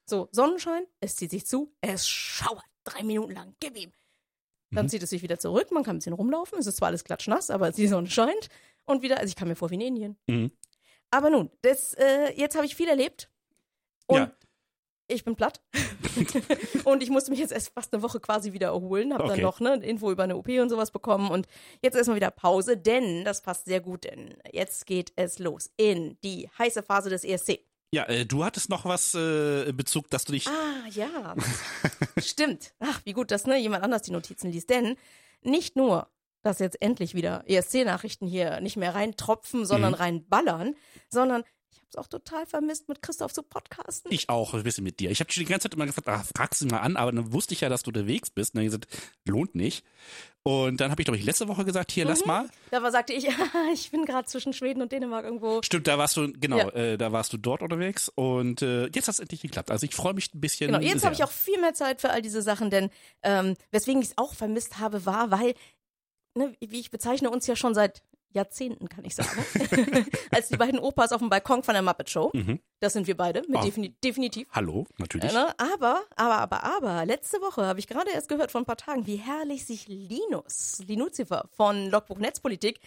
[0.07, 3.93] So, Sonnenschein, es zieht sich zu, es schauert drei Minuten lang, gib ihm.
[4.71, 4.89] Dann Mhm.
[4.91, 7.51] zieht es sich wieder zurück, man kann ein bisschen rumlaufen, es ist zwar alles klatschnass,
[7.51, 8.49] aber die Sonne scheint.
[8.85, 10.17] Und wieder, also ich kam mir vor wie in Indien.
[10.27, 10.53] Mhm.
[11.11, 13.31] Aber nun, das, äh, jetzt habe ich viel erlebt.
[14.07, 14.33] Und Ja.
[15.07, 15.63] ich bin platt.
[16.85, 19.13] und ich musste mich jetzt erst fast eine Woche quasi wieder erholen.
[19.15, 19.35] Habe Okay.
[19.37, 21.31] dann noch ne, Info über eine OP und sowas bekommen.
[21.31, 21.47] Und
[21.83, 26.19] jetzt erstmal wieder Pause, denn das passt sehr gut, denn jetzt geht es los in
[26.25, 27.61] die heiße Phase des ESC.
[27.93, 30.47] Ja, äh, du hattest noch was äh, Bezug, dass du dich.
[30.47, 31.35] Ah, ja.
[32.23, 32.73] Stimmt.
[32.81, 34.69] Ach, wie gut, dass ne, jemand anders die Notizen liest.
[34.69, 34.97] Denn
[35.43, 36.09] nicht nur,
[36.43, 39.99] dass jetzt endlich wieder ESC-Nachrichten hier nicht mehr reintropfen, sondern Mhm.
[39.99, 40.77] reinballern,
[41.09, 44.13] sondern ich habe es auch total vermisst, mit Christoph zu podcasten.
[44.13, 45.11] Ich auch ein bisschen mit dir.
[45.11, 47.33] Ich habe dich die ganze Zeit immer gefragt, ach, frag sie mal an, aber dann
[47.33, 48.55] wusste ich ja, dass du unterwegs bist.
[48.55, 48.87] Und dann gesagt,
[49.27, 49.85] lohnt nicht.
[50.43, 52.27] Und dann habe ich, glaube ich, letzte Woche gesagt, hier, lass Mhm.
[52.29, 52.49] mal.
[52.71, 53.27] Da war, sagte ich,
[53.75, 55.61] ich bin gerade zwischen Schweden und Dänemark irgendwo.
[55.63, 56.69] Stimmt, da warst du, genau, Ja.
[56.71, 58.09] äh, da warst du dort unterwegs.
[58.15, 59.71] Und äh, jetzt hat es endlich geklappt.
[59.71, 60.73] Also ich freue mich ein bisschen.
[60.73, 62.91] Genau, jetzt habe ich auch viel mehr Zeit für all diese Sachen, denn
[63.23, 65.55] ähm, weswegen ich es auch vermisst habe, war, weil,
[66.35, 69.31] ne, wie ich bezeichne uns ja schon seit Jahrzehnten, kann ich sagen,
[70.31, 72.31] als die beiden Opas auf dem Balkon von der Muppet Show.
[72.35, 72.61] Mhm.
[72.81, 73.63] Das sind wir beide, mit Oh.
[73.65, 74.47] defini definitiv.
[74.53, 75.33] Hallo, natürlich.
[75.33, 75.55] Ne?
[75.59, 79.07] Aber, aber, aber, aber, letzte Woche habe ich gerade erst gehört vor ein paar Tagen,
[79.07, 82.81] wie herrlich sich Linus, Linuzifer von Logbuch Netzpolitik,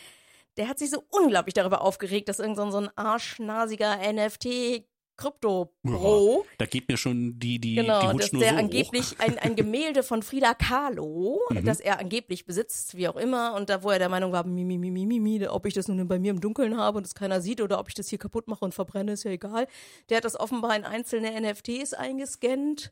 [0.57, 4.85] der hat sich so unglaublich darüber aufgeregt, dass irgend so ein- so ein arschnasiger NFT
[5.21, 9.37] Krypto-Pro, Da geht mir schon die, die, die genau, dass Hutschnur der so angeblich ein,
[9.39, 11.65] ein Gemälde von Frida Kahlo, Mhm.
[11.65, 14.63] das er angeblich besitzt, wie auch immer, und da wo er der Meinung war, mi,
[14.63, 17.13] mi, mi, mi, mi, ob ich das nun bei mir im Dunkeln habe und es
[17.15, 19.67] keiner sieht oder ob ich das hier kaputt mache und verbrenne, ist ja egal.
[20.09, 22.91] Der hat das offenbar in einzelne NFTs eingescannt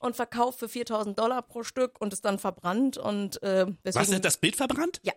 [0.00, 4.14] und verkauft für 4000 Dollar pro Stück und ist dann verbrannt und äh, Was, deswegen,
[4.16, 5.00] hat das Bild verbrannt?
[5.04, 5.12] Ja.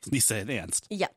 [0.00, 0.86] Das ist nicht sehr ernst.
[0.90, 1.08] ja.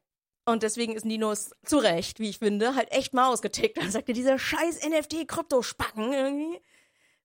[0.46, 3.78] Und deswegen ist Linus zu Recht, wie ich finde, halt echt mal ausgetickt.
[3.78, 6.60] Dann sagte dieser scheiß NFT-Kryptospacken irgendwie.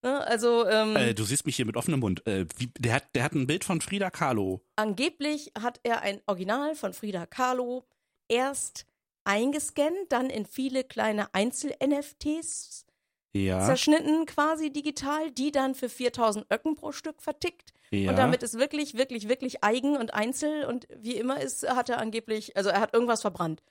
[0.02, 0.26] Ne?
[0.26, 2.26] Also, ähm, Äh, du siehst mich hier mit offenem Mund.
[2.26, 4.62] Äh, wie, der, hat, der hat ein Bild von Frida Kahlo.
[4.76, 7.84] Angeblich hat er ein Original von Frida Kahlo
[8.28, 8.86] erst
[9.24, 12.86] eingescannt, dann in viele kleine Einzel-NFTs
[13.32, 13.64] Ja.
[13.64, 17.72] zerschnitten quasi digital, die dann für 4000 Öcken pro Stück vertickt.
[17.90, 18.10] ja.
[18.10, 21.98] Und damit ist wirklich, wirklich, wirklich eigen und einzel und wie immer ist, hat er
[21.98, 23.62] angeblich, also er hat irgendwas verbrannt.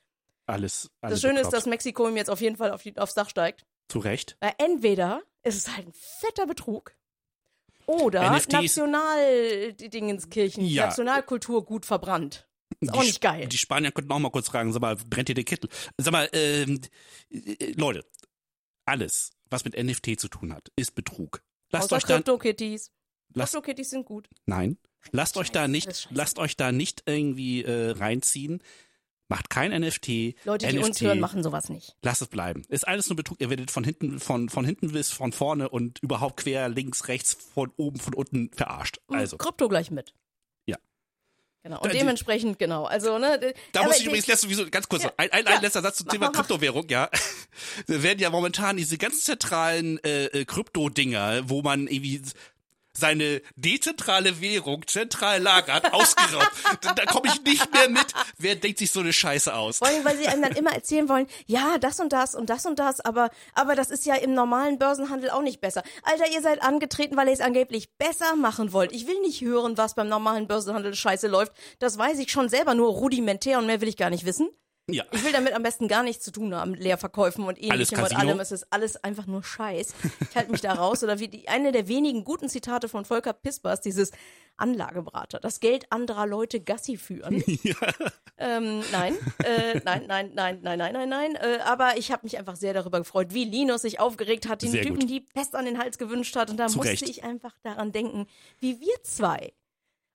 [0.45, 1.57] alles, alles das Schöne ist, bekloppt.
[1.57, 3.65] dass Mexiko ihm jetzt auf jeden Fall auf die, aufs Dach steigt.
[3.89, 4.37] Zu Recht.
[4.39, 6.95] Weil entweder ist es halt ein fetter Betrug
[7.85, 10.85] oder NFTs Nationaldingenskirchen, Ja.
[10.87, 12.47] Nationalkultur gut verbrannt.
[12.79, 13.47] Ist auch die, nicht geil.
[13.47, 15.69] Die Spanier könnten auch mal kurz fragen, sag mal, brennt dir der Kittel?
[15.97, 16.79] Sag mal, ähm,
[17.31, 18.05] äh, Leute,
[18.85, 21.41] alles, was mit NFT zu tun hat, ist Betrug.
[21.71, 22.91] Lasst Außer euch da, Crypto-Kitties.
[23.33, 24.29] lasst, Crypto-Kitties sind gut.
[24.45, 24.77] nein,
[25.11, 28.61] lasst euch da nicht, lasst euch da nicht irgendwie äh, reinziehen.
[29.31, 30.43] Macht kein NFT.
[30.43, 31.95] Leute, die NFT, uns hören, machen sowas nicht.
[32.01, 32.63] Lasst es bleiben.
[32.67, 33.39] Ist alles nur Betrug.
[33.39, 37.33] Ihr werdet von hinten, von, von hinten bis von vorne und überhaupt quer, links, rechts,
[37.33, 38.99] von oben, von unten verarscht.
[39.07, 39.37] Also.
[39.37, 40.15] Krypto gleich mit.
[41.69, 41.81] Genau.
[41.81, 42.85] Da- Und die- dementsprechend, genau.
[42.85, 43.53] Also, ne.
[43.73, 45.51] Da muss ich die- übrigens letzte, wieso, ganz kurz, Ja, ein, ein, ja.
[45.55, 46.33] ein letzter Satz zum Mach, Thema mach.
[46.33, 47.09] Kryptowährung, ja.
[47.87, 52.21] Da werden ja momentan diese ganz zentralen äh, äh, Krypto-Dinger, wo man irgendwie
[52.93, 56.51] seine dezentrale Währung zentral lagert, ausgeraubt.
[56.81, 58.13] da da komme ich nicht mehr mit.
[58.37, 59.77] Wer denkt sich so eine Scheiße aus?
[59.77, 62.79] Vor weil sie einem dann immer erzählen wollen, ja, das und das und das und
[62.79, 65.83] das, aber, aber das ist ja im normalen Börsenhandel auch nicht besser.
[66.03, 68.91] Alter, ihr seid angetreten, weil ihr es angeblich besser machen wollt.
[68.91, 71.53] Ich will nicht hören, was beim normalen Börsenhandel scheiße läuft.
[71.79, 74.49] Das weiß ich schon selber nur rudimentär und mehr will ich gar nicht wissen.
[74.93, 75.05] Ja.
[75.11, 78.39] Ich will damit am besten gar nichts zu tun haben, Leerverkäufen und ähnlichem und allem.
[78.39, 79.93] Es ist alles einfach nur Scheiß.
[80.29, 81.03] Ich halte mich da raus.
[81.03, 84.11] Oder wie die, eine der wenigen guten Zitate von Volker Pispers, dieses
[84.57, 87.43] Anlageberater, das Geld anderer Leute Gassi führen.
[88.41, 91.35] Ähm, nein, äh, nein, nein, nein, nein, nein, nein, nein.
[91.35, 94.71] Äh, aber ich habe mich einfach sehr darüber gefreut, wie Linus sich aufgeregt hat, den
[94.71, 95.09] Sehr Typen gut.
[95.09, 96.49] die Pest an den Hals gewünscht hat.
[96.49, 97.09] Und da Zu musste Recht.
[97.09, 98.27] ich einfach daran denken,
[98.59, 99.51] wie wir zwei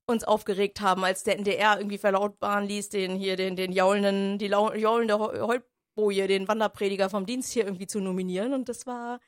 [0.06, 4.46] uns aufgeregt haben, als der NDR irgendwie verlautbaren ließ, den hier, den, den jaulenden, die
[4.46, 8.52] jaulende Heulboje, den Wanderprediger vom Dienst hier irgendwie zu nominieren.
[8.52, 9.20] Und das war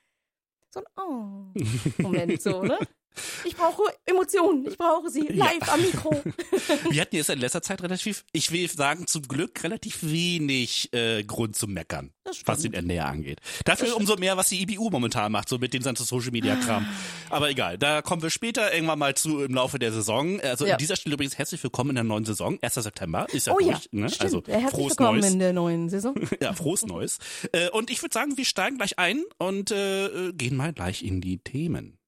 [0.70, 2.78] so ein Oh, Moment, so, ne?
[3.44, 6.10] Ich brauche Emotionen, ich brauche sie live am Mikro.
[6.90, 11.22] Wir hatten jetzt in letzter Zeit relativ, ich will sagen, zum Glück relativ wenig äh,
[11.24, 12.12] Grund zum Meckern,
[12.44, 12.74] was den.
[12.74, 13.40] NDR angeht.
[13.64, 16.84] Dafür umso mehr, was die IBU momentan macht, so mit dem ganzen Social Media Kram.
[17.30, 17.36] Ah.
[17.36, 20.40] Aber egal, da kommen wir später irgendwann mal zu im Laufe der Saison.
[20.40, 20.72] Also Ja.
[20.74, 22.58] an dieser Stelle übrigens herzlich willkommen in der neuen Saison.
[22.60, 22.74] 1.
[22.74, 23.88] September ist ja Oh ja, durch.
[23.92, 24.08] ne?
[24.08, 24.22] stimmt.
[24.22, 25.32] Also Herzlich frohes willkommen Neues.
[25.32, 26.14] in der neuen Saison.
[26.40, 27.18] Ja, frohes Neues.
[27.52, 31.20] Äh, und ich würde sagen, wir steigen gleich ein und äh, gehen mal gleich in
[31.20, 31.98] die Themen.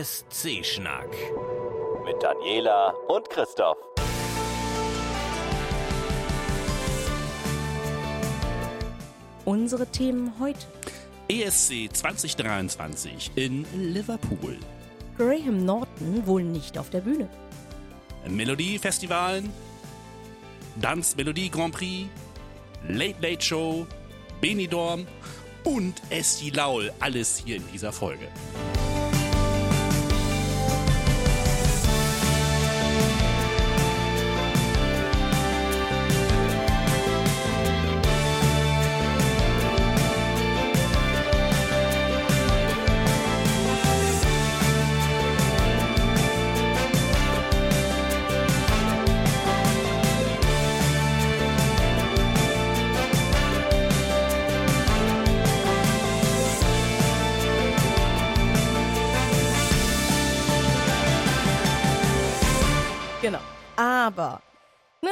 [0.00, 1.10] ESC-Schnack.
[2.06, 3.76] Mit Daniela und Christoph.
[9.44, 10.60] Unsere Themen heute.
[11.28, 14.56] ESC 2023 in Liverpool.
[15.18, 17.28] Graham Norton wohl nicht auf der Bühne.
[18.26, 19.52] Melodiefestivalen,
[20.76, 22.08] Dance Melodie Grand Prix,
[22.88, 23.86] Late Late Show,
[24.40, 25.06] Benidorm
[25.64, 26.90] und Esti Laul.
[27.00, 28.28] Alles hier in dieser Folge.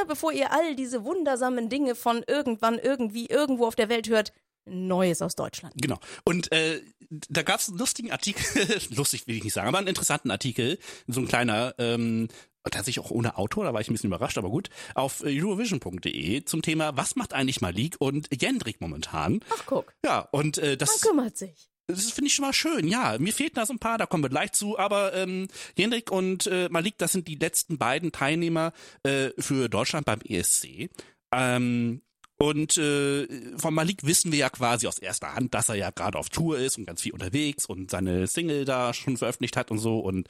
[0.08, 4.32] Bevor ihr all diese wundersamen Dinge von irgendwann, irgendwie, irgendwo auf der Welt hört,
[4.70, 5.74] Neues aus Deutschland.
[5.76, 5.98] Genau.
[6.24, 8.44] Und äh, da gab es einen lustigen Artikel,
[8.90, 12.28] lustig will ich nicht sagen, aber einen interessanten Artikel, so ein kleiner, ähm,
[12.70, 16.60] tatsächlich auch ohne Autor, da war ich ein bisschen überrascht, aber gut, auf Eurovision.de zum
[16.60, 19.40] Thema, was macht eigentlich Malik und Jendrik momentan?
[19.50, 21.70] Ach, guck, Ja, und äh, man das kümmert sich.
[21.90, 23.16] Das finde ich schon mal schön, ja.
[23.18, 24.78] Mir fehlten da so ein paar, da kommen wir gleich zu.
[24.78, 28.72] Aber ähm, Jendrik und äh, Malik, das sind die letzten beiden Teilnehmer
[29.04, 30.90] äh, für Deutschland beim ESC.
[31.32, 32.02] Ähm,
[32.36, 36.18] und äh, von Malik wissen wir ja quasi aus erster Hand, dass er ja gerade
[36.18, 39.78] auf Tour ist und ganz viel unterwegs und seine Single da schon veröffentlicht hat und
[39.78, 39.98] so.
[39.98, 40.28] Und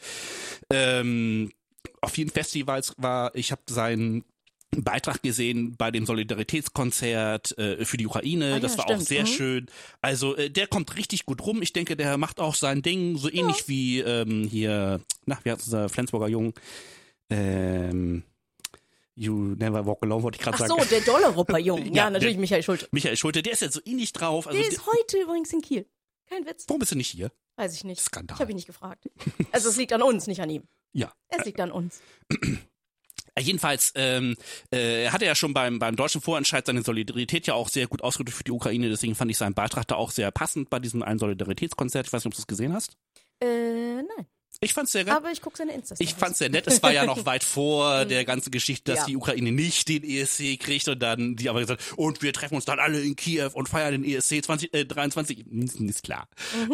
[0.73, 1.51] ähm,
[2.01, 4.25] auf vielen Festivals war, ich habe seinen
[4.77, 8.47] Beitrag gesehen bei dem Solidaritätskonzert äh, für die Ukraine.
[8.47, 9.01] Ah ja, das war stimmt.
[9.03, 9.27] auch sehr Mhm.
[9.27, 9.67] schön.
[10.03, 11.63] Also äh, der kommt richtig gut rum.
[11.63, 15.65] Ich denke, der macht auch sein Ding so ähnlich wie ähm, hier, na, wie heißt
[15.65, 16.55] unser Flensburger Jung?
[17.31, 18.23] Ähm,
[19.15, 20.81] you never walk alone, wollte ich gerade Ach sagen.
[20.83, 21.87] so, der Dollarupper-Jung.
[21.95, 22.89] Ja, Ja, natürlich der- Michael Schulte.
[22.93, 24.47] Michael Schulte, der ist ja so ähnlich drauf.
[24.47, 25.87] Also, Der der, ist heute übrigens in Kiel.
[26.29, 26.65] Kein Witz.
[26.69, 27.33] warum bist du nicht hier?
[27.57, 28.01] Weiß ich nicht.
[28.01, 28.37] Skandal.
[28.37, 29.09] Ich habe ihn nicht gefragt.
[29.51, 30.63] Also es liegt an uns, nicht an ihm.
[30.93, 31.13] Ja.
[31.29, 32.01] Es liegt an uns.
[33.39, 34.37] Äh, Jedenfalls ähm,
[34.71, 38.03] äh, hat er ja schon beim, beim deutschen Vorentscheid seine Solidarität ja auch sehr gut
[38.03, 38.89] ausgedrückt für die Ukraine.
[38.89, 42.07] Deswegen fand ich seinen Beitrag da auch sehr passend bei diesem einen Solidaritätskonzert.
[42.07, 42.97] Ich weiß nicht, ob du es gesehen hast.
[43.41, 44.27] Äh, nein.
[44.61, 45.15] Ich fand's sehr geil.
[45.15, 46.67] Aber ich gucke seine insta Ich fand's sehr nett.
[46.67, 49.07] Es war ja noch weit vor der ganzen Geschichte, dass Ja.
[49.07, 52.65] die Ukraine nicht den ESC kriegt und dann die aber gesagt, und wir treffen uns
[52.65, 55.47] dann alle in Kiew und feiern den ESC 20, äh, 23.
[55.47, 56.29] Ist, klar.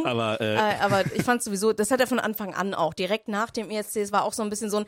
[0.04, 2.94] Aber äh, Äh, aber ich fand sowieso, das hat er von Anfang an auch.
[2.94, 4.86] Direkt nach dem ESC, es war auch so ein bisschen so ein,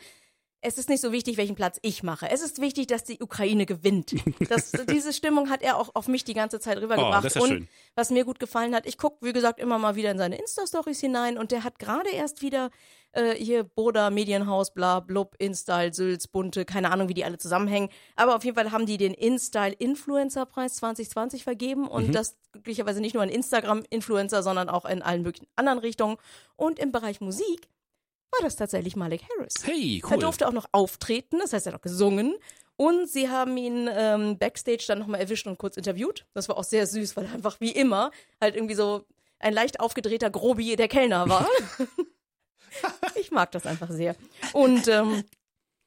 [0.66, 2.28] es ist nicht so wichtig, welchen Platz ich mache.
[2.28, 4.14] Es ist wichtig, dass die Ukraine gewinnt.
[4.48, 7.18] Das, diese Stimmung hat er auch auf mich die ganze Zeit rübergebracht.
[7.18, 7.68] Oh, das ist und schön.
[7.94, 11.00] was mir gut gefallen hat, ich gucke, wie gesagt, immer mal wieder in seine Insta-Stories
[11.00, 12.70] hinein und der hat gerade erst wieder
[13.12, 17.88] äh, hier Boda, Medienhaus, bla, blub, InStyle, Sülz, Bunte, keine Ahnung, wie die alle zusammenhängen.
[18.16, 23.14] Aber auf jeden Fall haben die den InStyle Influencer-Preis 2020 vergeben und das glücklicherweise nicht
[23.14, 26.16] nur an Instagram-Influencer, sondern auch in allen möglichen anderen Richtungen.
[26.56, 27.68] Und im Bereich Musik
[28.32, 29.54] war das tatsächlich Malik Harris.
[29.64, 30.18] hey, Er cool.
[30.18, 32.34] durfte auch noch auftreten, das heißt, er hat auch gesungen.
[32.78, 36.26] Und sie haben ihn ähm, backstage dann nochmal erwischt und kurz interviewt.
[36.34, 39.06] Das war auch sehr süß, weil er einfach wie immer halt irgendwie so
[39.38, 41.48] ein leicht aufgedrehter Grobi der Kellner war.
[43.14, 44.14] ich mag das einfach sehr.
[44.52, 45.24] Und ähm,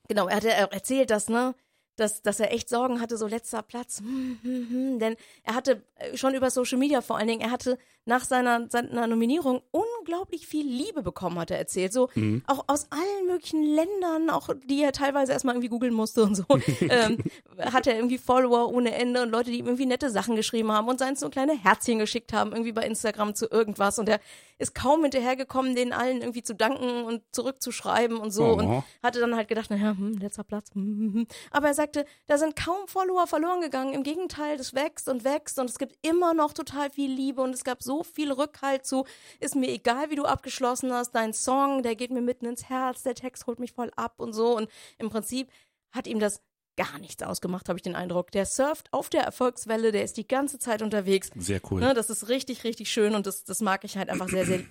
[0.08, 1.54] genau, er hat ja auch erzählt, dass, ne,
[2.00, 4.00] dass, dass er echt Sorgen hatte, so letzter Platz.
[4.00, 5.00] Hm, hm, hm.
[5.00, 8.68] Denn er hatte äh, schon über Social Media vor allen Dingen, er hatte nach seiner,
[8.70, 11.94] seiner Nominierung unglaublich viel Liebe bekommen, hat er erzählt.
[11.94, 12.10] So
[12.48, 16.46] auch aus allen möglichen Ländern, auch die er teilweise erstmal irgendwie googeln musste und so,
[16.82, 17.20] ähm,
[17.60, 20.88] hat er irgendwie Follower ohne Ende und Leute, die ihm irgendwie nette Sachen geschrieben haben
[20.88, 24.00] und seien so kleine Herzchen geschickt haben, irgendwie bei Instagram zu irgendwas.
[24.00, 24.20] Und er
[24.60, 28.44] ist kaum hinterhergekommen, denen allen irgendwie zu danken und zurückzuschreiben und so.
[28.44, 28.54] Oh.
[28.54, 30.70] Und hatte dann halt gedacht, naja, hm, letzter Platz.
[30.74, 31.28] Hm, hm, hm.
[31.50, 33.94] Aber er sagte, da sind kaum Follower verloren gegangen.
[33.94, 37.56] Im Gegenteil, das wächst und wächst und es gibt immer noch total viel Liebe und
[37.56, 39.06] es gab so viel Rückhalt zu,
[39.40, 43.04] ist mir egal, wie du abgeschlossen hast, dein Song, der geht mir mitten ins Herz,
[43.04, 44.58] der Text holt mich voll ab und so.
[44.58, 45.50] Und im Prinzip
[45.92, 46.42] hat ihm das
[46.80, 48.32] gar nichts ausgemacht, habe ich den Eindruck.
[48.32, 51.30] Der surft auf der Erfolgswelle, der ist die ganze Zeit unterwegs.
[51.36, 51.82] Sehr cool.
[51.82, 54.62] Ne, das ist richtig, richtig schön und das, das mag ich halt einfach sehr, sehr.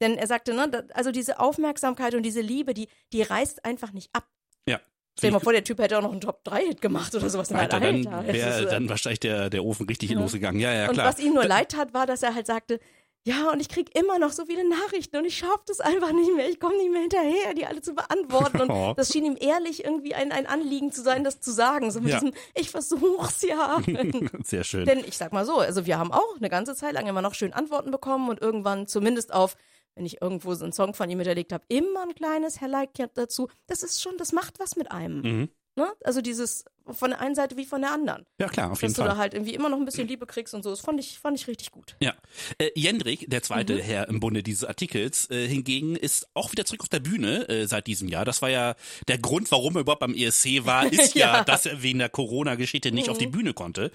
[0.00, 4.10] Denn er sagte, ne, also diese Aufmerksamkeit und diese Liebe, die, die reißt einfach nicht
[4.12, 4.28] ab.
[4.68, 4.80] Ja.
[5.18, 7.50] Stell dir mal vor, der Typ hätte auch noch einen Top-3-Hit gemacht oder sowas.
[7.50, 10.60] Alter, dann Alter, das wäre äh, dann wahrscheinlich der, der Ofen richtig losgegangen.
[10.60, 11.08] Ja, ja, und klar.
[11.08, 12.78] was ihm nur leid tat, war, dass er halt sagte,
[13.26, 16.32] ja, und ich krieg immer noch so viele Nachrichten und ich schaff das einfach nicht
[16.34, 16.48] mehr.
[16.48, 18.62] Ich komme nicht mehr hinterher, die alle zu beantworten.
[18.62, 18.94] Und Oh.
[18.96, 21.90] das schien ihm ehrlich irgendwie ein, ein Anliegen zu sein, das zu sagen.
[21.90, 22.20] So mit Ja.
[22.20, 23.82] diesem, ich versuch's ja.
[24.44, 24.86] Sehr schön.
[24.86, 27.34] Denn ich sag mal so, also wir haben auch eine ganze Zeit lang immer noch
[27.34, 29.56] schön Antworten bekommen und irgendwann zumindest auf,
[29.96, 33.48] wenn ich irgendwo so einen Song von ihm miterlegt habe, immer ein kleines Herr-Like dazu.
[33.66, 35.20] Das ist schon, das macht was mit einem.
[35.22, 35.48] Mhm.
[35.74, 35.92] Ne?
[36.04, 38.24] Also dieses von der einen Seite wie von der anderen.
[38.40, 39.08] Ja, klar, auf Dass jeden du Fall.
[39.10, 40.70] da halt irgendwie immer noch ein bisschen Liebe kriegst und so.
[40.70, 41.96] Das fand ich, fand ich richtig gut.
[42.00, 42.14] Ja.
[42.58, 43.80] Äh, Jendrik, der zweite Mhm.
[43.80, 47.66] Herr im Bunde dieses Artikels, äh, hingegen ist auch wieder zurück auf der Bühne äh,
[47.66, 48.24] seit diesem Jahr.
[48.24, 48.74] Das war ja
[49.08, 51.44] der Grund, warum er überhaupt beim ESC war, ist ja, Ja.
[51.44, 53.90] dass er wegen der Corona-Geschichte nicht auf die Bühne konnte.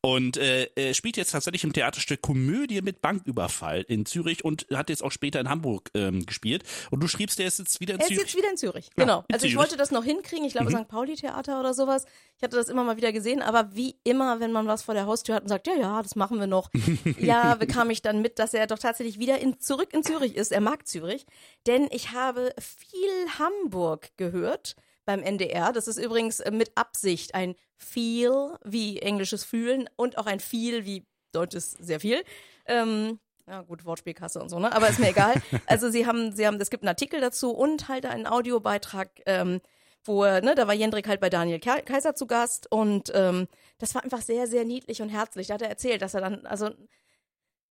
[0.00, 4.88] Und äh, er spielt jetzt tatsächlich im Theaterstück Komödie mit Banküberfall in Zürich und hat
[4.90, 6.62] jetzt auch später in Hamburg ähm, gespielt.
[6.90, 8.22] Und du schriebst, der ist jetzt wieder in Er ist Zürich.
[8.32, 8.86] jetzt wieder in Zürich.
[8.96, 9.24] Ja, Genau.
[9.28, 9.56] in Also ich Zürich.
[9.56, 10.44] wollte das noch hinkriegen.
[10.44, 10.88] Ich glaube, St.
[10.88, 12.04] Pauli Theater oder sowas.
[12.36, 13.42] Ich hatte das immer mal wieder gesehen.
[13.42, 16.16] Aber wie immer, wenn man was vor der Haustür hat und sagt, ja, ja, das
[16.16, 16.70] machen wir noch.
[17.18, 20.52] ja, bekam ich dann mit, dass er doch tatsächlich wieder in, zurück in Zürich ist.
[20.52, 21.26] Er mag Zürich.
[21.66, 25.72] Denn ich habe viel Hamburg gehört beim NDR.
[25.72, 30.84] Das ist übrigens äh, mit Absicht ein Feel wie englisches Fühlen und auch ein Feel
[30.84, 32.22] wie deutsches sehr viel.
[32.66, 33.18] Ähm,
[33.48, 34.74] ja, gut, Wortspielkasse und so, ne?
[34.74, 35.34] Aber ist mir egal.
[35.66, 39.60] Also sie haben, sie haben, es gibt einen Artikel dazu und halt einen Audiobeitrag, ähm,
[40.08, 43.94] wo, er, ne, da war Jendrik halt bei Daniel Kaiser zu Gast und ähm, das
[43.94, 45.48] war einfach sehr, sehr niedlich und herzlich.
[45.48, 46.70] Da hat er erzählt, dass er dann, also,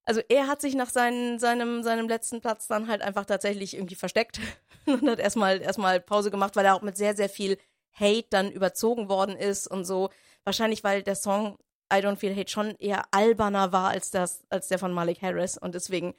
[0.06, 3.96] also er hat sich nach seinen, seinem, seinem letzten Platz dann halt einfach tatsächlich irgendwie
[3.96, 4.40] versteckt
[4.86, 7.58] und hat erstmal, erstmal Pause gemacht, weil er auch mit sehr, sehr viel
[7.94, 10.10] Hate dann überzogen worden ist und so.
[10.44, 11.58] Wahrscheinlich, weil der Song
[11.92, 15.58] I Don't Feel Hate schon eher alberner war als das, als der von Malik Harris
[15.58, 16.16] und deswegen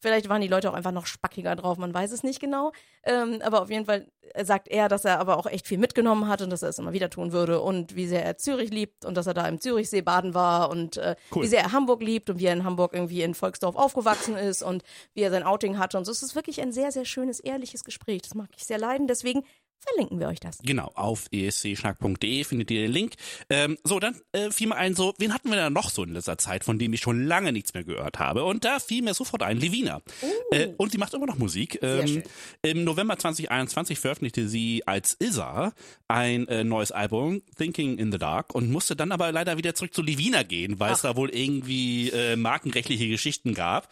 [0.00, 2.72] Vielleicht waren die Leute auch einfach noch spackiger drauf, man weiß es nicht genau.
[3.04, 4.06] Ähm, aber auf jeden Fall
[4.42, 6.92] sagt er, dass er aber auch echt viel mitgenommen hat und dass er es immer
[6.92, 10.02] wieder tun würde und wie sehr er Zürich liebt und dass er da im Zürichsee
[10.02, 11.44] baden war und äh, Cool.
[11.44, 14.62] wie sehr er Hamburg liebt und wie er in Hamburg irgendwie in Volksdorf aufgewachsen ist
[14.62, 14.82] und
[15.14, 16.12] wie er sein Outing hatte und so.
[16.12, 18.22] Es ist wirklich ein sehr, sehr schönes, ehrliches Gespräch.
[18.22, 19.44] Das mag ich sehr leiden, deswegen
[19.78, 20.58] verlinken wir euch das.
[20.58, 23.14] Genau, auf escschnack.de findet ihr den Link.
[23.50, 26.12] Ähm, so, dann äh, fiel mir ein, so, wen hatten wir da noch so in
[26.12, 28.44] letzter Zeit, von dem ich schon lange nichts mehr gehört habe?
[28.44, 30.02] Und da fiel mir sofort ein, Levina.
[30.50, 31.78] Äh, und sie macht immer noch Musik.
[31.82, 32.22] Ähm.
[32.62, 35.72] Im November 2021 veröffentlichte sie als Isa
[36.08, 39.94] ein äh, neues Album, Thinking in the Dark, und musste dann aber leider wieder zurück
[39.94, 43.88] zu Levina gehen, weil es da wohl irgendwie äh, markenrechtliche Geschichten gab.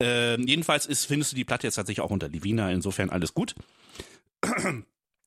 [0.00, 3.54] Ähm, jedenfalls ist, findest du die Platte jetzt tatsächlich auch unter Levina, insofern alles gut.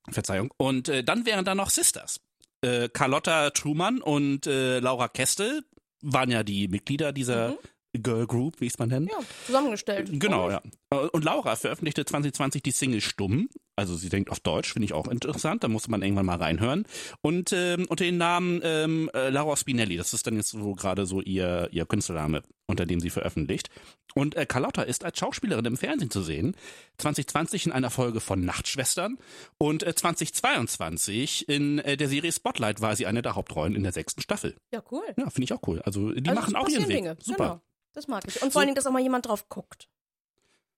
[0.09, 0.53] Verzeihung.
[0.57, 2.19] Und äh, dann wären da noch Sisters.
[2.61, 5.63] Äh, Carlotta Truman und äh, Laura Kestel
[6.01, 7.57] waren ja die Mitglieder dieser
[7.93, 9.07] Girl Group, wie ich es mal nennen.
[9.07, 10.09] Ja, zusammengestellt.
[10.13, 10.61] Genau, ja.
[10.93, 13.49] Und Laura veröffentlichte 2020 die Single Stumm.
[13.77, 15.63] Also sie denkt auf Deutsch, finde ich auch interessant.
[15.63, 16.85] Da muss man irgendwann mal reinhören.
[17.21, 19.95] Und ähm, unter dem Namen ähm, äh, Laura Spinelli.
[19.95, 23.69] Das ist dann jetzt so gerade so ihr, ihr Künstlername, unter dem sie veröffentlicht.
[24.15, 26.55] Und äh, Carlotta ist als Schauspielerin im Fernsehen zu sehen.
[26.97, 29.17] 2020 in einer Folge von Nachtschwestern.
[29.57, 33.93] Und äh, 2022 in äh, der Serie Spotlight war sie eine der Hauptrollen in der
[33.93, 34.57] sechsten Staffel.
[34.73, 35.03] Ja, cool.
[35.17, 35.81] Ja, finde ich auch cool.
[35.83, 36.97] Also die Also machen auch ihren Weg.
[36.97, 37.17] Dinge.
[37.21, 37.43] Super.
[37.45, 37.61] Genau.
[37.93, 38.35] Das mag ich.
[38.35, 39.87] Und vor So- allen Dingen, dass auch mal jemand drauf guckt.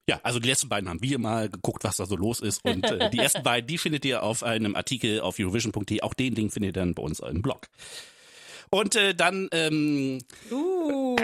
[0.10, 2.64] Ja, also die letzten beiden haben wir mal geguckt, was da so los ist.
[2.66, 6.02] Und äh, die ersten beiden, die findet ihr auf einem Artikel auf Eurovision.de.
[6.02, 7.68] Auch den Link findet ihr dann bei uns im Blog.
[8.70, 10.20] Und äh, dann, ähm,
[10.52, 11.16] Uh.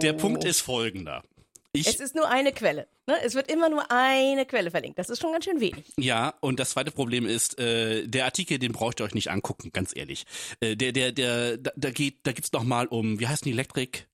[0.00, 1.24] der Punkt ist folgender.
[1.72, 2.86] Ich, Es ist nur eine Quelle.
[3.06, 3.16] Ne?
[3.24, 4.98] Es wird immer nur eine Quelle verlinkt.
[4.98, 5.92] Das ist schon ganz schön wenig.
[5.98, 9.70] ja, und das zweite Problem ist, äh, der Artikel, den braucht ihr euch nicht angucken,
[9.72, 10.24] ganz ehrlich.
[10.60, 13.50] Äh, der, der, der, da, da geht, da geht's noch mal um, wie heißt die
[13.50, 14.04] Electric?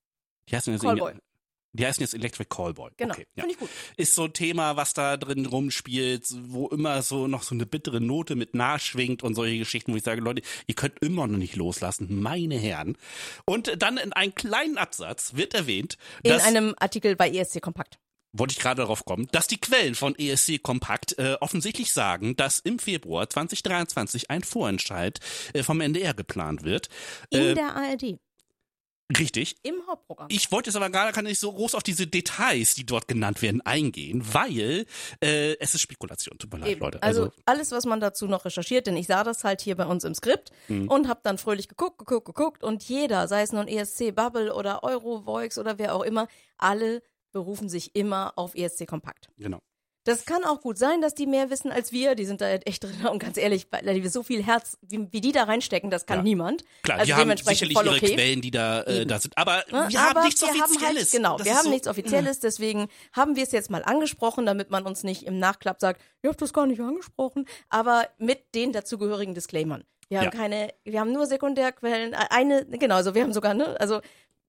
[0.49, 1.13] Die jetzt Callboy.
[1.73, 2.91] Die heißen jetzt Electric Callboy.
[2.97, 3.13] Genau.
[3.13, 3.41] Okay, ja.
[3.43, 3.69] Finde ich gut.
[3.97, 7.99] ist so ein Thema, was da drin rumspielt, wo immer so noch so eine bittere
[7.99, 11.55] Note mit nachschwingt und solche Geschichten, wo ich sage, Leute, ihr könnt immer noch nicht
[11.55, 12.97] loslassen, meine Herren.
[13.45, 17.97] Und dann in einem kleinen Absatz wird erwähnt, In einem Artikel bei ESC Kompakt.
[18.33, 22.59] wollte ich gerade darauf kommen, dass die Quellen von ESC Kompakt äh, offensichtlich sagen, dass
[22.59, 25.19] im Februar 2023 ein Vorentscheid
[25.53, 26.89] äh, vom NDR geplant wird.
[27.29, 28.19] In Äh, der ARD.
[29.17, 29.55] Richtig.
[29.63, 30.27] Im Hauptprogramm.
[30.29, 33.41] Ich wollte jetzt aber gar gar nicht so groß auf diese Details, die dort genannt
[33.41, 34.85] werden, eingehen, weil
[35.21, 36.37] äh, es ist Spekulation.
[36.37, 36.81] Tut mir leid, Eben.
[36.81, 37.03] Leute.
[37.03, 40.03] Also, alles, was man dazu noch recherchiert, denn ich sah das halt hier bei uns
[40.03, 44.15] im Skript und habe dann fröhlich geguckt, geguckt, geguckt und jeder, sei es nun ESC
[44.15, 49.29] Bubble oder Eurovoix oder wer auch immer, alle berufen sich immer auf ESC Kompakt.
[49.37, 49.59] genau.
[50.05, 52.15] Das kann auch gut sein, dass die mehr wissen als wir.
[52.15, 53.05] Die sind da echt drin.
[53.09, 56.17] Und ganz ehrlich, weil die so viel Herz, wie, wie die da reinstecken, das kann
[56.17, 56.23] Ja.
[56.23, 56.63] niemand.
[56.83, 58.13] Klar, also die haben sicherlich voll ihre okay.
[58.15, 59.37] Quellen, die da, äh, da sind.
[59.37, 59.85] Aber Ne?
[59.89, 61.03] wir haben Aber nichts wir haben Offizielles.
[61.03, 64.45] Halt, genau, Das wir haben so, nichts Offizielles, deswegen haben wir es jetzt mal angesprochen,
[64.45, 68.55] damit man uns nicht im Nachklapp sagt, ihr habt das gar nicht angesprochen, aber mit
[68.55, 69.83] den dazugehörigen Disclaimern.
[70.09, 70.31] Wir haben Ja.
[70.31, 74.01] keine, wir haben nur Sekundärquellen, eine, genau, also wir haben sogar, ne, also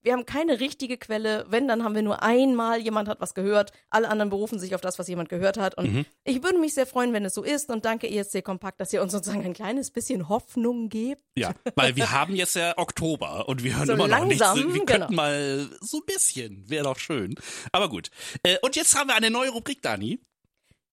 [0.05, 1.45] wir haben keine richtige Quelle.
[1.49, 3.73] Wenn, dann haben wir nur einmal, jemand hat was gehört.
[3.89, 5.77] Alle anderen berufen sich auf das, was jemand gehört hat.
[5.77, 6.05] Und Mhm.
[6.23, 7.69] ich würde mich sehr freuen, wenn es so ist.
[7.69, 11.21] Und danke ESC Kompakt, dass ihr uns sozusagen ein kleines bisschen Hoffnung gebt.
[11.35, 14.39] Ja, weil wir haben jetzt ja Oktober und wir hören So immer noch nichts.
[14.39, 14.85] langsam, Wir genau.
[14.85, 17.35] könnten mal so ein bisschen, wäre doch schön.
[17.71, 18.09] Aber gut.
[18.43, 20.19] Äh, und jetzt haben wir eine neue Rubrik, Dani.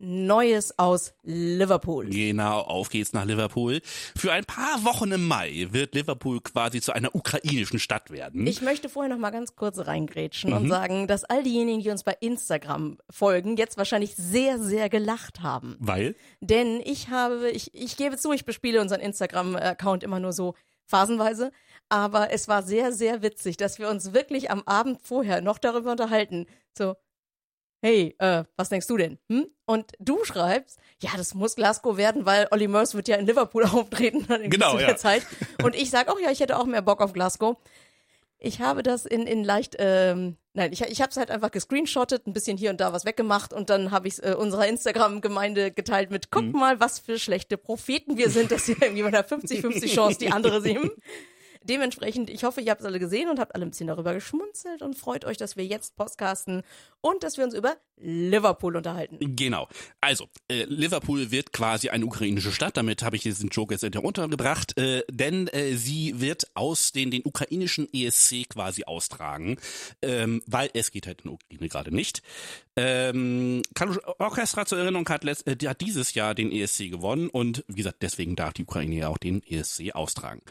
[0.03, 2.11] Neues aus Liverpool.
[2.11, 3.81] Genau, auf geht's nach Liverpool.
[4.17, 8.47] Für ein paar Wochen im Mai wird Liverpool quasi zu einer ukrainischen Stadt werden.
[8.47, 10.57] Ich möchte vorher noch mal ganz kurz reingrätschen Mhm.
[10.57, 15.41] und sagen, dass all diejenigen, die uns bei Instagram folgen, jetzt wahrscheinlich sehr, sehr gelacht
[15.43, 15.77] haben.
[15.79, 16.17] weil?
[16.41, 21.53] Denn ich habe, ich, ich gebe zu, ich bespiele unseren Instagram-Account immer nur so phasenweise.
[21.89, 25.93] Aber es war sehr, sehr witzig, dass wir uns wirklich am Abend vorher noch darüber
[25.93, 26.47] unterhalten.
[26.77, 26.95] So,
[27.83, 29.19] hey, äh, was denkst du denn?
[29.29, 29.47] Hm?
[29.67, 33.65] Und du schreibst, ja, das muss Glasgow werden, weil Olli Murs wird ja in Liverpool
[33.73, 34.97] auftreten in Genau, der ja.
[34.97, 35.27] Zeit.
[35.63, 37.57] Und ich sage auch, ja, ich hätte auch mehr Bock auf Glasgow.
[38.39, 42.27] Ich habe das in, in leicht, ähm, nein, ich, ich habe es halt einfach gescreenshottet,
[42.27, 45.71] ein bisschen hier und da was weggemacht und dann habe ich es äh, unserer Instagram-Gemeinde
[45.71, 49.23] geteilt mit, guck mal, was für schlechte Propheten wir sind, dass wir irgendwie bei einer
[49.25, 50.91] 50-50 Chance die andere sehen.
[51.65, 54.83] Dementsprechend, ich hoffe, ihr habt es alle gesehen und habt alle ein bisschen darüber geschmunzelt
[54.83, 56.63] und freut euch, dass wir jetzt podcasten
[57.01, 59.37] und dass wir uns über Liverpool unterhalten.
[59.37, 59.69] Genau.
[60.01, 62.77] Also, äh, Liverpool wird quasi eine ukrainische Stadt.
[62.77, 64.77] Damit habe ich diesen Joke jetzt heruntergebracht.
[64.77, 69.59] Äh, denn äh, sie wird aus den, den ukrainischen ESC quasi austragen.
[70.01, 72.23] Ähm, weil es geht halt in der Ukraine gerade nicht.
[72.75, 77.29] Ähm, Kalush Orchestra zur Erinnerung hat, äh, die hat dieses Jahr den ESC gewonnen.
[77.29, 80.43] Und wie gesagt, deswegen darf die Ukraine ja auch den ESC austragen.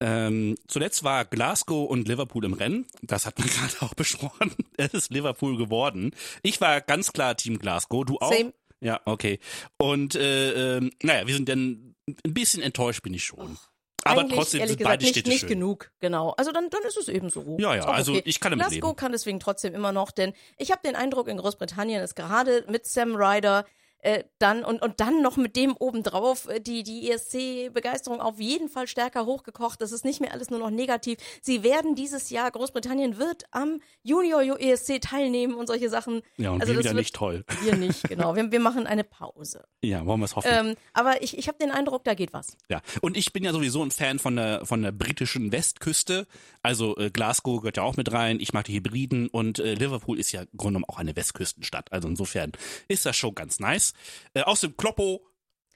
[0.00, 2.86] Ähm, zuletzt war Glasgow und Liverpool im Rennen.
[3.02, 4.54] Das hat man gerade auch besprochen.
[4.76, 6.14] Es ist Liverpool geworden.
[6.42, 8.04] Ich war ganz klar Team Glasgow.
[8.04, 8.32] Du auch?
[8.32, 8.52] Same.
[8.80, 9.38] Ja, okay.
[9.78, 13.56] Und äh, ähm, naja, wir sind dann ein bisschen enttäuscht bin ich schon.
[14.04, 15.48] Aber Eigentlich, trotzdem ehrlich sind gesagt, beide nicht, Städte nicht schön.
[15.48, 16.30] genug, genau.
[16.36, 17.56] Also dann, dann ist es eben so.
[17.58, 18.96] Ja, ja, also ich kann damit Glasgow leben.
[18.96, 22.86] kann deswegen trotzdem immer noch, denn ich habe den Eindruck, in Großbritannien ist gerade mit
[22.86, 23.64] Sam Ryder
[24.06, 28.68] äh, dann und, und dann noch mit dem obendrauf äh, die, die ESC-Begeisterung auf jeden
[28.68, 29.82] Fall stärker hochgekocht.
[29.82, 31.18] Das ist nicht mehr alles nur noch negativ.
[31.42, 36.22] Sie werden dieses Jahr, Großbritannien wird am Junior ESC teilnehmen und solche Sachen.
[36.36, 37.44] Ja, und also wir das wieder nicht toll.
[37.62, 38.36] Wir nicht, genau.
[38.36, 39.64] Wir, wir machen eine Pause.
[39.82, 40.50] Ja, wollen wir es hoffen.
[40.52, 42.56] Ähm, aber ich, ich habe den Eindruck, da geht was.
[42.68, 46.26] Ja, und ich bin ja sowieso ein Fan von der von der britischen Westküste.
[46.62, 48.38] Also äh, Glasgow gehört ja auch mit rein.
[48.38, 51.92] Ich mag die Hybriden und äh, Liverpool ist ja im Grunde genommen auch eine Westküstenstadt.
[51.92, 52.52] Also insofern
[52.88, 53.94] ist das schon ganz nice.
[54.34, 55.26] Äh, außerdem Kloppo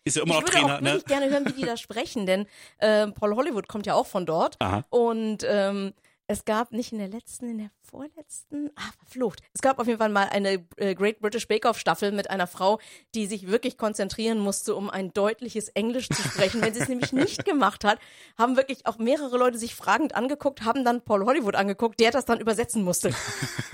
[0.05, 0.77] ist ja immer Ich noch würde Trainer.
[0.77, 0.87] auch Ne?
[0.93, 2.47] wirklich gerne hören, wie die da sprechen, denn
[2.79, 4.57] äh, Paul Hollywood kommt ja auch von dort.
[4.61, 4.85] Aha.
[4.91, 5.93] Und ähm,
[6.27, 9.41] Es gab nicht in der letzten, in der vorletzten, ah, verflucht.
[9.53, 12.47] Es gab auf jeden Fall mal eine äh, Great British Bake Off Staffel mit einer
[12.47, 12.79] Frau,
[13.17, 16.63] die sich wirklich konzentrieren musste, um ein deutliches Englisch zu sprechen.
[16.63, 17.99] Wenn sie es nämlich nicht gemacht hat,
[18.39, 22.25] haben wirklich auch mehrere Leute sich fragend angeguckt, haben dann Paul Hollywood angeguckt, der das
[22.27, 23.11] dann übersetzen musste.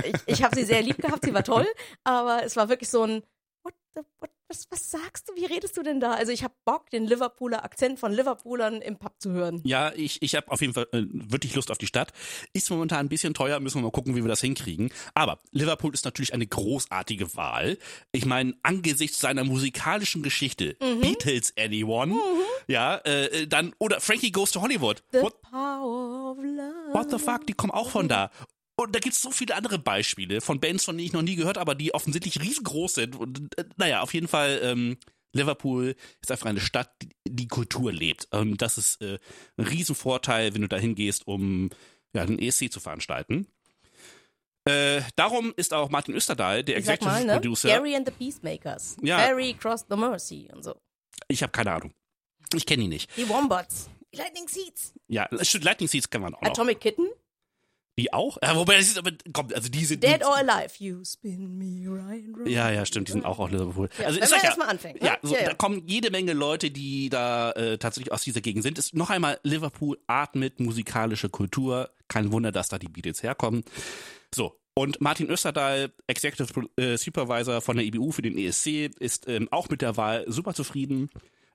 [0.05, 1.67] Ich, ich habe sie sehr lieb gehabt, sie war toll,
[2.05, 3.23] aber es war wirklich so ein
[3.65, 5.35] What the, what, was, was sagst du?
[5.35, 6.13] Wie redest du denn da?
[6.13, 9.61] Also ich habe Bock, den Liverpooler Akzent von Liverpoolern im Pub zu hören.
[9.65, 12.13] Ja, ich, ich habe auf jeden Fall äh, wirklich Lust auf die Stadt.
[12.53, 14.91] Ist momentan ein bisschen teuer, müssen wir mal gucken, wie wir das hinkriegen.
[15.15, 17.79] Aber Liverpool ist natürlich eine großartige Wahl.
[18.13, 22.17] Ich meine, angesichts seiner musikalischen Geschichte, Beatles Anyone,
[22.69, 25.03] ja, äh, dann, oder Frankie Goes to Hollywood.
[25.13, 26.93] The What, power of love.
[26.93, 28.31] what the fuck, die kommen auch von da.
[28.77, 31.57] Und da gibt's so viele andere Beispiele von Bands, von denen ich noch nie gehört,
[31.57, 33.17] aber die offensichtlich riesengroß sind.
[33.17, 34.99] Und äh, naja, auf jeden Fall, ähm,
[35.33, 38.29] Liverpool ist einfach eine Stadt, die, die Kultur lebt.
[38.33, 39.19] Und das ist äh,
[39.57, 41.71] ein Riesenvorteil, wenn du da hingehst, um
[42.15, 43.47] ja, den ESC zu veranstalten.
[44.67, 47.33] Äh, darum ist auch Martin Österdahl, der Ich Executive mal, ne?
[47.35, 47.69] Producer.
[47.69, 48.97] Gary and the Peacemakers.
[49.01, 49.19] Ja.
[49.19, 50.75] Barry Cross the Mercy und so.
[51.29, 51.95] Ich habe keine Ahnung.
[52.53, 53.11] Ich kenne ihn nicht.
[53.17, 53.89] Die Wombats.
[54.13, 54.93] Die Lightning Seeds.
[55.09, 56.51] Ja, Lightning Seeds kann man auch noch.
[56.51, 57.07] Atomic Kitten.
[57.99, 58.37] Die auch?
[58.43, 60.05] Ja, wobei, das ist aber, komm, also die sind.
[60.05, 60.75] Dead die, or Alive.
[60.79, 62.49] You spin me right round.
[62.49, 63.89] Ja, ja, stimmt, die sind auch aus Liverpool.
[63.99, 65.09] Ja, also wenn ich man ja, erst mal anfängt, ne?
[65.09, 65.47] Ja, so, Ja, ja.
[65.49, 68.79] da kommen jede Menge Leute, die da äh, tatsächlich aus dieser Gegend sind.
[68.79, 71.91] Ist noch einmal Liverpool atmet musikalische Kultur.
[72.09, 73.65] Kein Wunder, dass da die Beatles herkommen.
[74.35, 74.61] So.
[74.75, 79.71] Und Martin Österdahl, Executive äh, Supervisor von der IBU für den ESC, ist ähm, auch
[79.71, 81.09] mit der Wahl super zufrieden.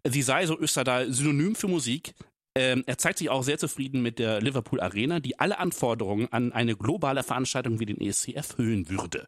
[0.04, 2.16] Sie sei, so Österdahl, synonym für Musik.
[2.56, 6.52] Ähm, er zeigt sich auch sehr zufrieden mit der Liverpool Arena, die alle Anforderungen an
[6.52, 9.28] eine globale Veranstaltung wie den ESC erfüllen würde.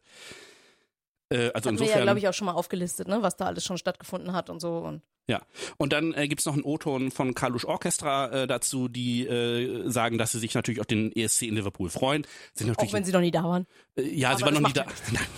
[1.30, 1.98] Äh, also Hatten wir insofern.
[1.98, 3.22] ja, glaube ich, auch schon mal aufgelistet, ne?
[3.22, 4.78] was da alles schon stattgefunden hat und so.
[4.78, 5.40] Und Ja,
[5.78, 10.18] und dann äh, gibt's noch einen O-Ton von Kalush Orchestra äh, dazu, die äh, sagen,
[10.18, 12.26] dass sie sich natürlich auf den ESC in Liverpool freuen.
[12.52, 13.66] Sind natürlich, auch wenn sie noch nie da waren.
[13.96, 14.84] äh, ja, sie aber waren noch nie da.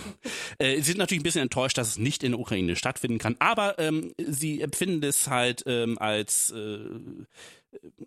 [0.59, 3.37] äh, sie sind natürlich ein bisschen enttäuscht, dass es nicht in der Ukraine stattfinden kann,
[3.39, 6.79] aber ähm, sie empfinden es halt ähm, als äh,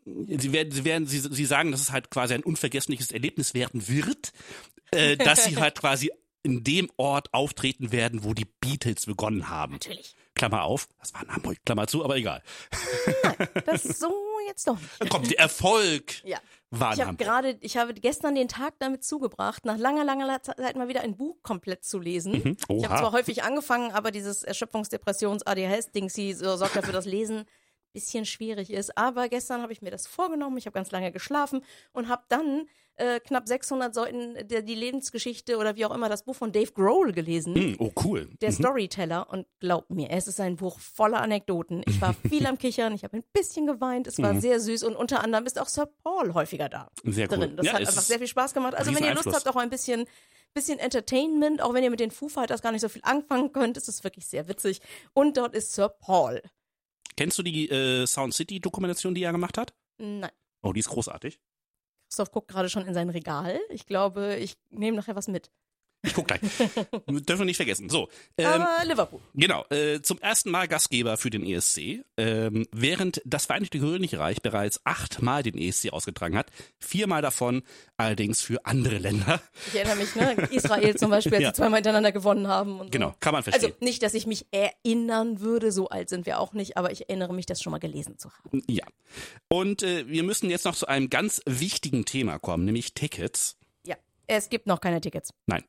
[0.05, 3.89] Sie werden, sie werden, sie, sie sagen, dass es halt quasi ein unvergessliches Erlebnis werden
[3.89, 4.33] wird,
[4.93, 6.11] äh, dass sie halt quasi
[6.43, 9.75] in dem Ort auftreten werden, wo die Beatles begonnen haben.
[9.75, 10.14] Natürlich.
[10.35, 12.43] Klammer auf, das war in Hamburg, Klammer zu, aber egal.
[13.66, 14.11] Das ist so
[14.47, 15.11] jetzt doch nicht.
[15.11, 16.39] Kommt, der Erfolg Ja.
[16.71, 17.27] war in Ich habe Hamburg.
[17.27, 21.14] gerade, ich habe gestern den Tag damit zugebracht, nach langer, langer Zeit mal wieder ein
[21.16, 22.33] Buch komplett zu lesen.
[22.43, 22.57] Mhm.
[22.79, 27.45] Ich habe zwar häufig angefangen, aber dieses Erschöpfungsdepressions-ADHS-Ding so sorgt dafür, dass Lesen
[27.93, 28.97] bisschen schwierig ist.
[28.97, 30.57] Aber gestern habe ich mir das vorgenommen.
[30.59, 31.62] Ich habe ganz lange geschlafen
[31.93, 36.24] und habe dann äh, knapp 600 Seiten der, die Lebensgeschichte oder wie auch immer das
[36.24, 37.55] Buch von Dave Grohl gelesen.
[37.55, 38.28] Hm, oh, cool.
[38.43, 41.82] Der Storyteller und glaubt mir, es ist ein Buch voller Anekdoten.
[41.86, 44.22] Ich war viel am Kichern, ich habe ein bisschen geweint, es Mhm.
[44.24, 47.38] war sehr süß und unter anderem ist auch Sir Paul häufiger da Sehr cool.
[47.38, 47.57] drin.
[47.57, 48.74] Das Ja, hat einfach sehr viel Spaß gemacht.
[48.74, 49.47] Also wenn ihr Lust Rieseneinfluss.
[49.47, 50.05] habt, auch ein bisschen
[50.53, 53.76] bisschen Entertainment, auch wenn ihr mit den Foo Fighters gar nicht so viel anfangen könnt,
[53.76, 54.80] ist es wirklich sehr witzig.
[55.14, 56.43] Und dort ist Sir Paul.
[57.21, 59.75] Kennst du die äh, Sound City Dokumentation, die er gemacht hat?
[59.99, 60.31] Nein.
[60.62, 61.39] Oh, die ist großartig.
[62.09, 63.61] Christoph guckt gerade schon in sein Regal.
[63.68, 65.51] Ich glaube, ich nehme nachher was mit.
[66.03, 66.41] Ich guck gleich.
[67.09, 67.91] Dürfen wir nicht vergessen.
[67.91, 69.21] So, ähm, Aber Liverpool.
[69.35, 69.67] genau.
[69.71, 75.43] Äh, zum ersten Mal Gastgeber für den ESC, ähm, während das Vereinigte Königreich bereits achtmal
[75.43, 76.47] den ESC ausgetragen hat.
[76.79, 77.63] Viermal davon
[77.99, 79.43] allerdings für andere Länder.
[79.69, 80.49] Ich erinnere mich, ne?
[80.53, 81.49] Israel zum Beispiel, als Ja.
[81.51, 82.81] sie zweimal hintereinander gewonnen haben.
[82.81, 82.91] Und so.
[82.91, 83.65] Genau, kann man verstehen.
[83.73, 87.11] Also nicht, dass ich mich erinnern würde, so alt sind wir auch nicht, aber ich
[87.11, 88.63] erinnere mich, das schon mal gelesen zu haben.
[88.69, 88.87] Ja.
[89.49, 93.57] Und äh, wir müssen jetzt noch zu einem ganz wichtigen Thema kommen, nämlich Tickets.
[94.33, 95.35] Es gibt noch keine Tickets.
[95.47, 95.64] Nein.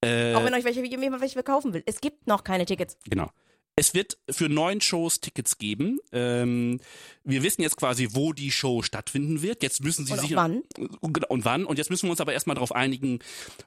[0.00, 1.84] Äh, Auch wenn euch welche, jemand welche verkaufen will.
[1.86, 2.98] Es gibt noch keine Tickets.
[3.08, 3.30] Genau.
[3.76, 5.98] Es wird für neun Shows Tickets geben.
[6.12, 6.80] Ähm,
[7.24, 9.62] wir wissen jetzt quasi, wo die Show stattfinden wird.
[9.62, 10.62] Jetzt müssen sie Und sich wann?
[11.00, 11.64] und, und wann.
[11.64, 13.20] Und jetzt müssen wir uns aber erstmal darauf einigen,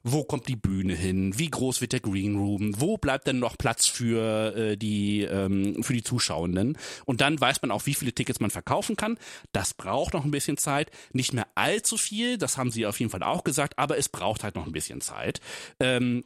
[0.03, 3.57] wo kommt die Bühne hin, wie groß wird der Green Room, wo bleibt denn noch
[3.57, 6.77] Platz für äh, die ähm, für die Zuschauenden.
[7.05, 9.17] Und dann weiß man auch, wie viele Tickets man verkaufen kann.
[9.51, 10.91] Das braucht noch ein bisschen Zeit.
[11.13, 14.43] Nicht mehr allzu viel, das haben sie auf jeden Fall auch gesagt, aber es braucht
[14.43, 15.39] halt noch ein bisschen Zeit.
[15.79, 16.23] Ähm,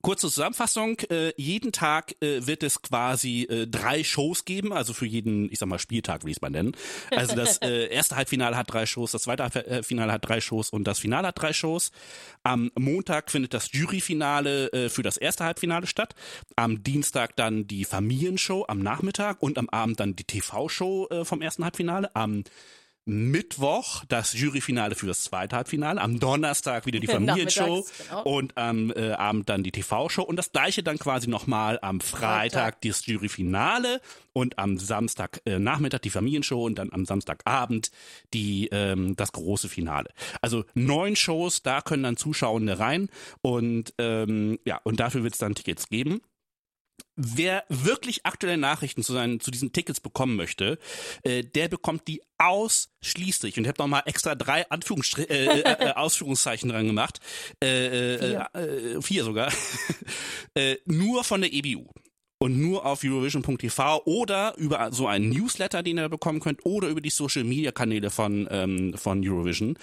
[0.00, 5.06] Kurze Zusammenfassung, äh, jeden Tag äh, wird es quasi äh, drei Shows geben, also für
[5.06, 6.76] jeden, ich sag mal, Spieltag, will ich es mal nennen.
[7.10, 10.84] Also das äh, erste Halbfinale hat drei Shows, das zweite Halbfinale hat drei Shows und
[10.84, 11.90] das Finale hat drei Shows.
[12.42, 16.14] Am Montag findet das Juryfinale äh, für das erste Halbfinale statt.
[16.54, 21.42] Am Dienstag dann die Familienshow am Nachmittag und am Abend dann die TV-Show äh, vom
[21.42, 22.14] ersten Halbfinale.
[22.14, 22.44] Am
[23.08, 28.22] Mittwoch das Juryfinale für das zweite Halbfinale, am Donnerstag wieder die Familienshow genau.
[28.24, 32.74] und am äh, Abend dann die TV-Show und das gleiche dann quasi nochmal am Freitag,
[32.74, 32.80] Freitag.
[32.82, 34.02] das Juryfinale
[34.34, 37.90] und am Samstag äh, Nachmittag die Familienshow und dann am Samstagabend
[38.34, 40.10] die ähm, das große Finale.
[40.42, 43.08] Also neun Shows, da können dann Zuschauende rein
[43.40, 46.20] und ähm, ja und dafür wird es dann Tickets geben.
[47.20, 50.78] Wer wirklich aktuelle Nachrichten zu, seinen, zu diesen Tickets bekommen möchte,
[51.24, 55.92] äh, der bekommt die ausschließlich, und ich habe nochmal extra drei Anführungsstri äh, äh, äh,
[55.94, 57.18] Ausführungszeichen dran gemacht,
[57.60, 58.48] äh, äh, Vier.
[58.54, 59.52] äh, vier sogar,
[60.54, 61.88] äh, nur von der EBU
[62.38, 67.00] und nur auf Eurovision.tv oder über so einen Newsletter, den ihr bekommen könnt, oder über
[67.00, 69.76] die Social Media Kanäle von, ähm, von Eurovision.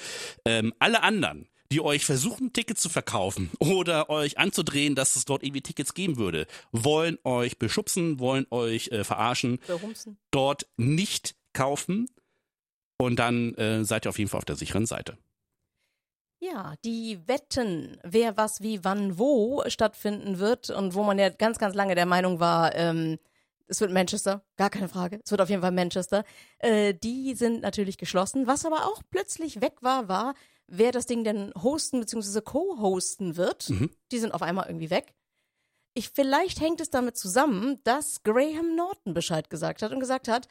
[0.45, 5.43] Ähm, alle anderen, die euch versuchen, Tickets zu verkaufen oder euch anzudrehen, dass es dort
[5.43, 10.17] irgendwie Tickets geben würde, wollen euch beschubsen, wollen euch äh, verarschen, Berumsen.
[10.31, 12.07] dort nicht kaufen
[12.97, 15.17] und dann äh, seid ihr auf jeden Fall auf der sicheren Seite.
[16.39, 21.57] Ja, die Wetten, wer was wie wann wo stattfinden wird und wo man ja ganz,
[21.57, 23.17] ganz lange der Meinung war, ähm,
[23.67, 26.23] es wird Manchester, gar keine Frage, es wird auf jeden Fall Manchester,
[26.59, 28.47] äh, die sind natürlich geschlossen.
[28.47, 30.35] Was aber auch plötzlich weg war, war,
[30.67, 32.41] wer das Ding denn hosten bzw.
[32.41, 33.69] co-hosten wird.
[33.69, 33.89] Mhm.
[34.11, 35.13] Die sind auf einmal irgendwie weg.
[35.93, 40.47] Ich, vielleicht hängt es damit zusammen, dass Graham Norton Bescheid gesagt hat und gesagt hat,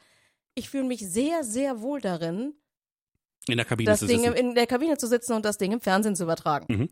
[0.55, 2.55] ich fühle mich sehr, sehr wohl darin,
[3.47, 4.33] In der Kabine das zu Ding sitzen.
[4.35, 6.65] in der Kabine zu sitzen und das Ding im Fernsehen zu übertragen.
[6.73, 6.89] Mhm.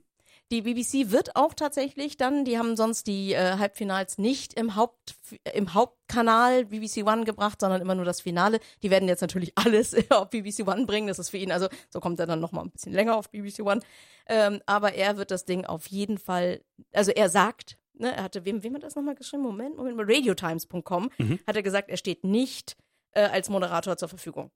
[0.54, 5.16] Die BBC wird auch tatsächlich dann, die haben sonst die äh, Halbfinals nicht im Haupt
[5.52, 8.60] im Hauptkanal BBC One gebracht, sondern immer nur das Finale.
[8.84, 11.08] Die werden jetzt natürlich alles auf BBC One bringen.
[11.08, 13.32] Das ist für ihn also so kommt er dann noch mal ein bisschen länger auf
[13.32, 13.80] BBC One.
[14.28, 16.62] Ähm, aber er wird das Ding auf jeden Fall,
[16.94, 19.42] also er sagt, ne, er hatte wem wem hat das nochmal geschrieben?
[19.42, 21.40] Moment, Moment, radiotimes.com Mhm.
[21.48, 22.78] hat er gesagt, er steht nicht
[23.14, 24.52] äh, als Moderator zur Verfügung.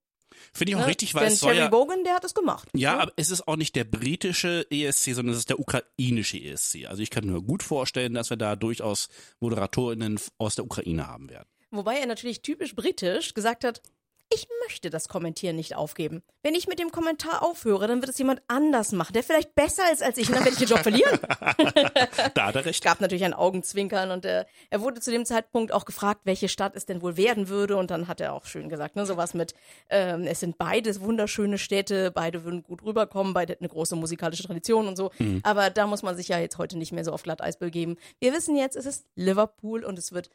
[0.54, 0.88] Finde ich auch Ne?
[0.88, 2.68] richtig, weil Denn es soll Terry ja, Bogan, der hat es gemacht.
[2.74, 3.02] Ja, Ne?
[3.04, 6.86] aber es ist auch nicht der britische ESC, sondern es ist der ukrainische ESC.
[6.88, 9.10] Also ich kann mir gut vorstellen, dass wir da durchaus
[9.40, 11.48] ModeratorInnen aus der Ukraine haben werden.
[11.72, 13.82] Wobei er natürlich typisch britisch gesagt hat,
[14.30, 16.22] ich möchte das Kommentieren nicht aufgeben.
[16.44, 19.84] Wenn ich mit dem Kommentar aufhöre, dann wird es jemand anders machen, der vielleicht besser
[19.94, 21.20] ist als ich und dann werde ich den Job verlieren.
[22.34, 22.84] Da hat er Es recht.
[22.84, 26.76] gab natürlich ein Augenzwinkern und äh, er wurde zu dem Zeitpunkt auch gefragt, welche Stadt
[26.76, 29.54] es denn wohl werden würde und dann hat er auch schön gesagt, ne, sowas mit,
[29.90, 34.44] ähm, es sind beides wunderschöne Städte, beide würden gut rüberkommen, beide hätten eine große musikalische
[34.44, 35.12] Tradition und so,
[35.44, 37.96] aber da muss man sich ja jetzt heute nicht mehr so auf Glatteis begeben.
[38.20, 40.30] Wir wissen jetzt, es ist Liverpool und es wird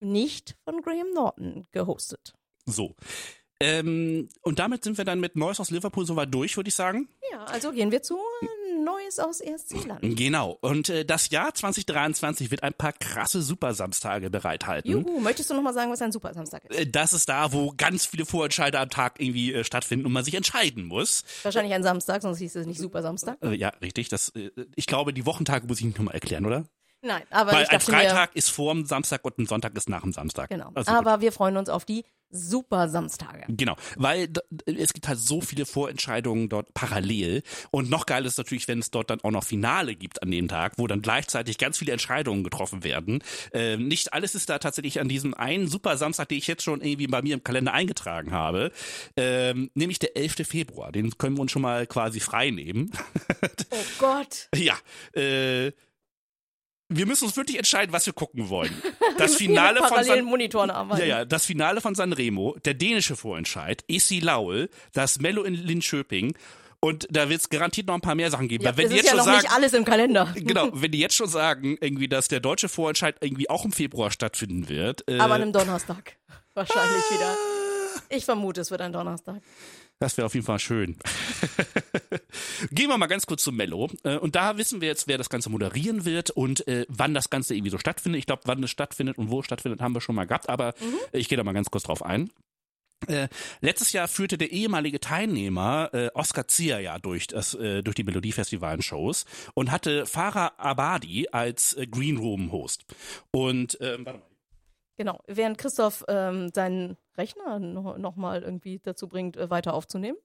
[0.00, 2.34] nicht von Graham Norton gehostet.
[2.70, 2.94] So.
[3.62, 7.08] Ähm, und damit sind wir dann mit Neues aus Liverpool soweit durch, würde ich sagen.
[7.30, 8.18] Ja, also gehen wir zu
[8.82, 10.00] Neues aus ESC-Land.
[10.16, 10.56] Genau.
[10.62, 14.90] Und äh, das Jahr 2023 wird ein paar krasse Supersamstage bereithalten.
[14.90, 16.78] Juhu, möchtest du nochmal sagen, was ein Supersamstag ist?
[16.78, 20.24] Äh, Das ist da, wo ganz viele Vorentscheide am Tag irgendwie äh, stattfinden und man
[20.24, 21.24] sich entscheiden muss.
[21.42, 23.36] Wahrscheinlich ein Samstag, sonst hieß es nicht Supersamstag.
[23.42, 24.08] Äh, ja, richtig.
[24.08, 26.64] Das, äh, ich glaube, die Wochentage muss ich nicht nochmal erklären, oder?
[27.02, 29.76] Nein, aber Weil ich ein dachte mir, Freitag ist vor dem Samstag und ein Sonntag
[29.76, 30.48] ist nach dem Samstag.
[30.48, 30.70] genau.
[30.74, 31.06] Also gut.
[31.06, 33.44] aber wir freuen uns auf die Supersamstage.
[33.48, 34.28] Genau, weil
[34.66, 38.90] es gibt halt so viele Vorentscheidungen dort parallel und noch geil ist natürlich, wenn es
[38.90, 42.44] dort dann auch noch Finale gibt an dem Tag, wo dann gleichzeitig ganz viele Entscheidungen
[42.44, 43.22] getroffen werden.
[43.52, 46.80] Ähm, nicht alles ist da tatsächlich an diesem einen super Samstag, den ich jetzt schon
[46.80, 48.72] irgendwie bei mir im Kalender eingetragen habe,
[49.16, 50.46] ähm, nämlich der 11.
[50.46, 50.92] Februar.
[50.92, 52.90] Den können wir uns schon mal quasi frei nehmen.
[53.70, 54.48] Oh Gott.
[54.54, 54.76] ja,
[55.12, 55.72] äh,
[56.90, 58.74] wir müssen uns wirklich entscheiden, was wir gucken wollen.
[59.18, 61.02] Das Finale von San Monitoren arbeiten.
[61.02, 66.32] ja, ja, das Finale von Sanremo, der dänische Vorentscheid, Esi Laul, das Mello in Linköping
[66.80, 68.64] und da wird es garantiert noch ein paar mehr Sachen geben.
[68.64, 70.32] Ja, Weil wenn es die ist jetzt ja schon noch sagen, nicht alles im Kalender.
[70.34, 74.10] genau, wenn die jetzt schon sagen, irgendwie, dass der deutsche Vorentscheid irgendwie auch im Februar
[74.10, 76.16] stattfinden wird, äh, Aber an einem Donnerstag.
[76.54, 77.36] Wahrscheinlich wieder.
[78.08, 79.42] Ich vermute, es wird ein Donnerstag.
[80.00, 80.96] Das wäre auf jeden Fall schön.
[82.72, 83.88] Gehen wir mal ganz kurz zum Mello.
[84.02, 87.30] Äh, Und da wissen wir jetzt, wer das Ganze moderieren wird und äh, wann das
[87.30, 88.18] Ganze irgendwie so stattfindet.
[88.18, 90.74] Ich glaube, wann es stattfindet und wo es stattfindet, haben wir schon mal gehabt, aber
[91.12, 92.30] ich gehe da mal ganz kurz drauf ein.
[93.06, 93.28] Äh,
[93.60, 98.04] letztes Jahr führte der ehemalige Teilnehmer äh, Oscar Zier ja durch, das, äh, durch die
[98.04, 99.24] Melodiefestivalen-Shows
[99.54, 102.84] und hatte Farah Abadi als äh, Green Room-Host.
[103.30, 104.29] Und ähm, warte mal.
[105.00, 105.18] Genau.
[105.26, 110.18] Während Christoph ähm, seinen Rechner noch, noch mal irgendwie dazu bringt, äh, weiter aufzunehmen.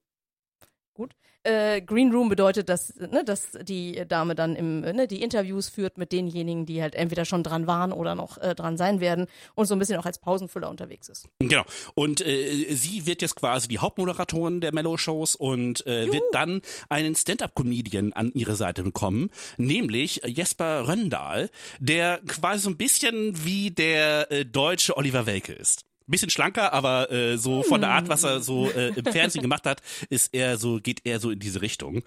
[0.95, 1.13] Gut.
[1.43, 5.97] Äh, Green Room bedeutet, dass, ne, dass die Dame dann im, ne, die Interviews führt
[5.97, 9.65] mit denjenigen, die halt entweder schon dran waren oder noch äh, dran sein werden und
[9.65, 11.27] so ein bisschen auch als Pausenfüller unterwegs ist.
[11.39, 11.63] Genau.
[11.95, 17.13] Und äh, sie wird jetzt quasi die Hauptmoderatorin der Mellow-Shows und äh, wird dann einen
[17.13, 24.31] Stand-up-Comedian an ihre Seite bekommen, nämlich Jesper Röndahl, der quasi so ein bisschen wie der
[24.31, 25.83] äh, deutsche Oliver Welke ist.
[26.07, 29.65] Bisschen schlanker, aber äh, so von der Art, was er so äh, im Fernsehen gemacht
[29.65, 32.03] hat, ist er so, geht er so in diese Richtung.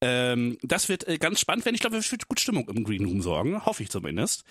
[0.00, 1.74] Ähm, das wird äh, ganz spannend werden.
[1.74, 4.44] Ich glaube, es wird gut Stimmung im Green Room sorgen, hoffe ich zumindest.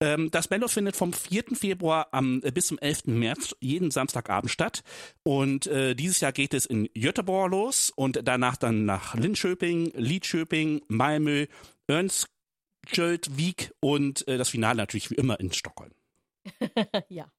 [0.00, 1.44] Ähm, das Mello findet vom 4.
[1.54, 3.06] Februar am, äh, bis zum 11.
[3.06, 4.82] März jeden Samstagabend statt.
[5.22, 10.82] Und äh, dieses Jahr geht es in Göteborg los und danach dann nach Linköping, Lidköping,
[10.88, 11.46] Malmö,
[11.90, 15.92] Örnskjöld, Wieg und äh, das Finale natürlich wie immer in Stockholm.
[17.08, 17.30] ja.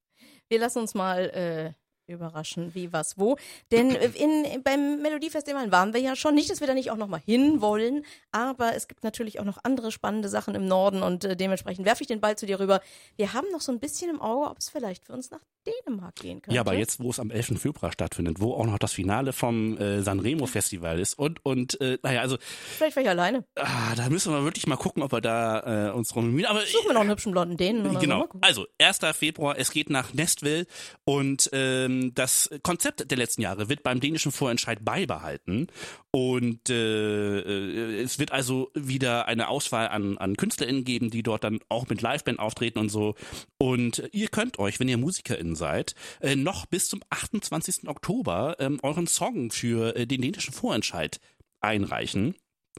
[0.50, 1.74] Wir lassen uns mal äh,
[2.08, 3.38] überraschen, wie, was, wo.
[3.72, 6.36] Denn äh, in, beim Melodiefestival waren wir ja schon.
[6.36, 9.92] Nicht, dass wir da nicht auch nochmal hinwollen, aber es gibt natürlich auch noch andere
[9.92, 12.82] spannende Sachen im Norden und äh, dementsprechend werfe ich den Ball zu dir rüber.
[13.16, 15.42] Wir haben noch so ein bisschen im Auge, ob es vielleicht für uns nach
[15.86, 16.56] Dänemark gehen könnte.
[16.56, 17.60] Ja, aber jetzt, wo es am 11.
[17.60, 21.98] Februar stattfindet, wo auch noch das Finale vom äh, Sanremo Festival ist und, und äh,
[22.04, 22.38] naja, also.
[22.78, 23.44] Vielleicht wäre ich alleine.
[23.56, 26.46] Ah, da müssen wir wirklich mal gucken, ob wir da äh, uns bemühen.
[26.46, 28.28] Aber Suchen wir noch einen hübschen blonden Dänen oder Genau.
[28.32, 28.40] so.
[28.42, 29.00] Also, 1.
[29.18, 30.68] Februar, es geht nach Nestville
[31.04, 35.68] und ähm, das Konzept der letzten Jahre wird beim dänischen Vorentscheid beibehalten.
[36.12, 41.44] Und äh, äh, es wird also wieder eine Auswahl an, an KünstlerInnen geben, die dort
[41.44, 43.16] dann auch mit Liveband auftreten und so.
[43.58, 47.88] Und ihr könnt euch, wenn ihr MusikerInnen seid, äh, noch bis zum 28.
[47.88, 51.20] Oktober ähm, euren Song für äh, den dänischen Vorentscheid
[51.60, 52.36] einreichen.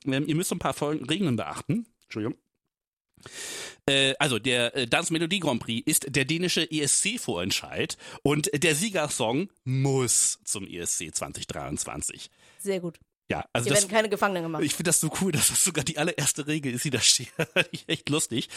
[0.07, 1.87] Ähm, ihr müsst ein paar Folgen Regeln beachten.
[2.05, 2.39] Entschuldigung.
[3.87, 9.49] Äh, also der äh, Dance Melodie Grand Prix ist der dänische ESC-Vorentscheid und der Siegersong
[9.65, 12.31] muss zum ESC 2023.
[12.59, 12.99] Sehr gut.
[13.31, 14.63] Ja, also Hier das, werden keine Gefangenen gemacht.
[14.63, 17.33] ich finde das so cool, dass das sogar die allererste Regel ist, die da steht.
[17.87, 18.49] Echt lustig.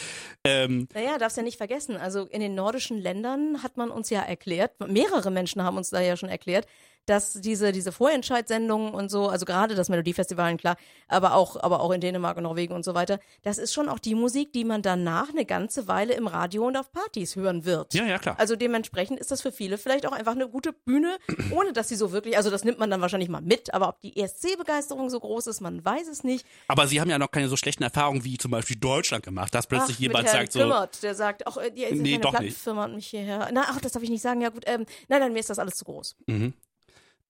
[0.44, 1.96] Ähm, Naja, darfst ja nicht vergessen.
[1.96, 6.00] Also in den nordischen Ländern hat man uns ja erklärt, mehrere Menschen haben uns da
[6.00, 6.66] ja schon erklärt,
[7.06, 10.76] dass diese, diese Vorentscheidsendungen und so, also gerade das Melodiefestival, klar,
[11.08, 13.98] aber auch, aber auch in Dänemark und Norwegen und so weiter, das ist schon auch
[13.98, 17.94] die Musik, die man danach eine ganze Weile im Radio und auf Partys hören wird.
[17.94, 18.38] ja, ja, klar.
[18.38, 21.16] Also dementsprechend ist das für viele vielleicht auch einfach eine gute Bühne,
[21.50, 24.00] ohne dass sie so wirklich, also das nimmt man dann wahrscheinlich mal mit, aber ob
[24.00, 26.46] die ESC-Begeisterung so groß ist, man weiß es nicht.
[26.68, 29.66] Aber sie haben ja noch keine so schlechten Erfahrungen wie zum Beispiel Deutschland gemacht, dass
[29.66, 32.60] plötzlich Ach, jemand sagt so, Kümmert, der sagt, ach, äh, ist Nee, doch eine nicht.
[32.62, 33.48] Plattenfirma hat mich hierher.
[33.52, 34.40] Na, ach, das darf ich nicht sagen.
[34.40, 36.16] Ja gut, ähm, nein, nein, mir ist das alles zu groß.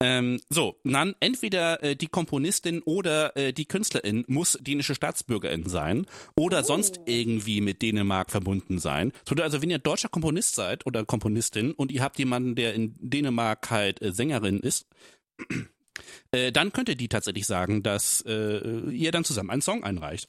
[0.02, 6.06] Ähm, so, dann entweder äh, die Komponistin oder äh, die Künstlerin muss dänische Staatsbürgerin sein
[6.34, 9.12] oder sonst irgendwie mit Dänemark verbunden sein.
[9.28, 12.96] So, also wenn ihr deutscher Komponist seid oder Komponistin und ihr habt jemanden, der in
[12.98, 14.88] Dänemark halt äh, Sängerin ist,
[16.32, 20.28] äh, dann könnt ihr die tatsächlich sagen, dass äh, ihr dann zusammen einen Song einreicht.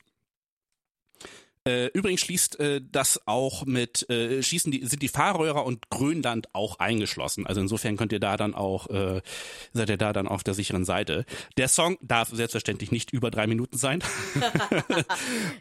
[1.65, 6.53] Äh, übrigens schließt äh, das auch mit, äh, schließen die, sind die Färöer und Grönland
[6.53, 7.47] auch eingeschlossen.
[7.47, 9.21] Also insofern könnt ihr da dann auch, äh,
[9.71, 11.25] seid ihr da dann auf der sicheren Seite.
[11.57, 14.03] Der Song darf selbstverständlich nicht über drei Minuten sein.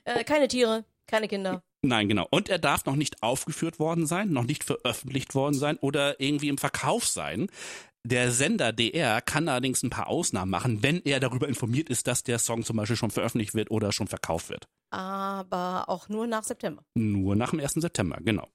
[0.04, 1.62] Äh, keine Tiere, keine Kinder.
[1.82, 2.26] Nein, genau.
[2.30, 6.48] Und er darf noch nicht aufgeführt worden sein, noch nicht veröffentlicht worden sein oder irgendwie
[6.48, 7.48] im Verkauf sein.
[8.04, 12.24] Der Sender DR kann allerdings ein paar Ausnahmen machen, wenn er darüber informiert ist, dass
[12.24, 14.66] der Song zum Beispiel schon veröffentlicht wird oder schon verkauft wird.
[14.92, 16.84] Aber auch nur nach September.
[16.94, 17.72] Nur nach dem 1.
[17.74, 18.48] September, genau.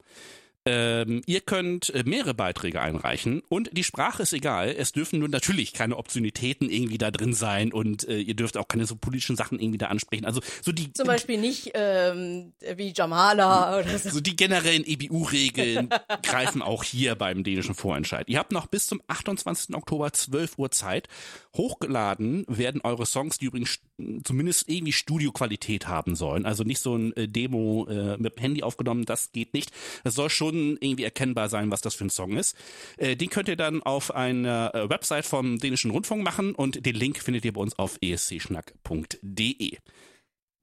[0.67, 4.75] Ähm, ihr könnt äh, mehrere Beiträge einreichen und die Sprache ist egal.
[4.77, 8.67] Es dürfen nur natürlich keine Obszönitäten irgendwie da drin sein und äh, ihr dürft auch
[8.67, 10.25] keine so politischen Sachen irgendwie da ansprechen.
[10.25, 14.09] Also so die Zum Beispiel nicht ähm, wie Jamala oder so.
[14.15, 15.87] so die generellen EBU-Regeln
[16.21, 18.27] greifen auch hier beim dänischen Vorentscheid.
[18.27, 19.73] Ihr habt noch bis zum 28.
[19.73, 21.07] Oktober 12 Uhr Zeit.
[21.55, 23.79] Hochgeladen werden eure Songs, die übrigens
[24.23, 26.45] zumindest irgendwie Studioqualität haben sollen.
[26.45, 29.71] Also nicht so ein äh, Demo äh, mit dem Handy aufgenommen, das geht nicht.
[30.03, 32.55] Es soll schon irgendwie erkennbar sein, was das für ein Song ist.
[32.97, 36.95] Äh, den könnt ihr dann auf einer äh, Website vom dänischen Rundfunk machen und den
[36.95, 39.77] Link findet ihr bei uns auf escschnack.de.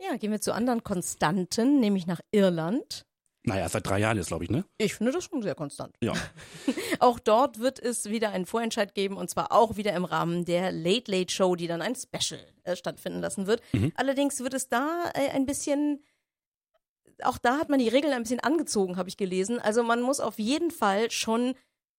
[0.01, 3.07] Ja, gehen wir zu anderen Konstanten, nämlich nach Irland.
[3.47, 4.65] Naja, seit drei Jahren jetzt, glaube ich, ne?
[4.79, 5.95] Ich finde das schon sehr konstant.
[6.03, 6.15] Ja.
[6.99, 10.73] Auch dort wird es wieder einen Vorentscheid geben und zwar auch wieder im Rahmen der
[10.73, 13.63] Late Late Show, die dann ein Special äh, stattfinden lassen wird.
[13.97, 16.03] Allerdings wird es da äh, ein bisschen,
[17.23, 19.59] auch da hat man die Regeln ein bisschen angezogen, habe ich gelesen.
[19.59, 21.55] Also man muss auf jeden Fall schon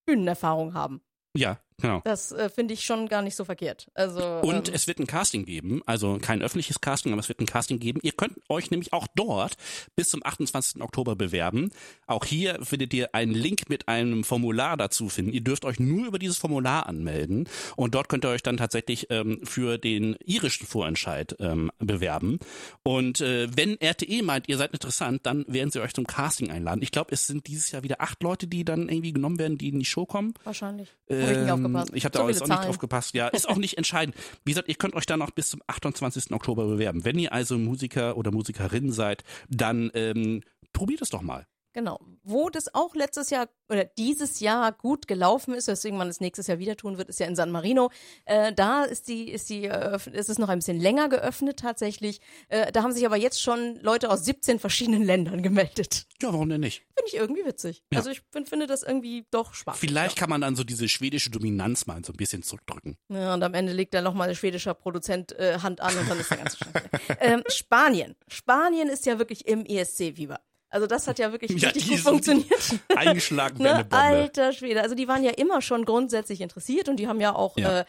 [0.06, 1.02] Bühnenerfahrung haben.
[1.38, 2.02] Ja, genau.
[2.04, 3.90] Das äh, finde ich schon gar nicht so verkehrt.
[3.94, 7.40] Also Und ähm, es wird ein Casting geben, also kein öffentliches Casting, aber es wird
[7.40, 8.00] ein Casting geben.
[8.04, 9.56] Ihr könnt euch nämlich auch dort
[9.96, 10.82] bis zum 28.
[10.82, 11.72] Oktober bewerben.
[12.08, 15.32] Auch hier findet ihr einen Link mit einem Formular dazu finden.
[15.32, 19.08] Ihr dürft euch nur über dieses Formular anmelden und dort könnt ihr euch dann tatsächlich
[19.10, 22.40] ähm, für den irischen Vorentscheid ähm, bewerben.
[22.84, 26.82] Und äh, wenn RTE meint, ihr seid interessant, dann werden sie euch zum Casting einladen.
[26.82, 29.70] Ich glaube, es sind dieses Jahr wieder acht Leute, die dann irgendwie genommen werden, die
[29.70, 30.34] in die Show kommen.
[30.44, 30.90] wahrscheinlich.
[31.10, 31.92] Habe aufgepasst.
[31.96, 33.14] Ich habe da so jetzt auch nicht drauf gepasst.
[33.14, 34.16] Ja, ist auch nicht entscheidend.
[34.44, 36.32] Wie gesagt, ihr könnt euch dann noch bis zum 28.
[36.32, 37.06] Oktober bewerben.
[37.06, 40.42] Wenn ihr also Musiker oder Musikerin seid, dann ähm,
[40.74, 41.46] probiert es doch mal.
[41.76, 42.00] Genau.
[42.24, 46.48] Wo das auch letztes Jahr oder dieses Jahr gut gelaufen ist, weswegen man es nächstes
[46.48, 47.92] Jahr wieder tun wird, ist ja in San Marino.
[48.24, 52.22] Äh, da ist die, ist die, äh, ist es noch ein bisschen länger geöffnet tatsächlich.
[52.48, 56.08] Äh, da haben sich aber jetzt schon Leute aus 17 verschiedenen Ländern gemeldet.
[56.22, 56.86] Ja, warum denn nicht?
[56.96, 57.84] Finde ich irgendwie witzig.
[57.92, 58.00] Ja.
[58.00, 59.82] Also ich find, finde das irgendwie doch spaßig.
[59.82, 62.96] Vielleicht kann man dann so diese schwedische Dominanz mal so ein bisschen zurückdrücken.
[63.10, 66.22] Ja, und am Ende legt dann nochmal ein schwedischer Produzent äh, Hand an und dann
[66.22, 66.72] ist der ganze Scheiß.
[67.20, 68.16] ähm, Spanien.
[68.30, 70.40] Spanien ist ja wirklich im ESC-Fieber.
[70.70, 72.80] Also das hat ja wirklich Ja, richtig gut funktioniert.
[72.96, 73.86] Eingeschlagen eine Ne?
[73.86, 73.96] Bombe.
[73.98, 74.82] Alter Schwede.
[74.82, 77.82] Also die waren ja immer schon grundsätzlich interessiert und die haben ja auch Ja.
[77.82, 77.86] Äh,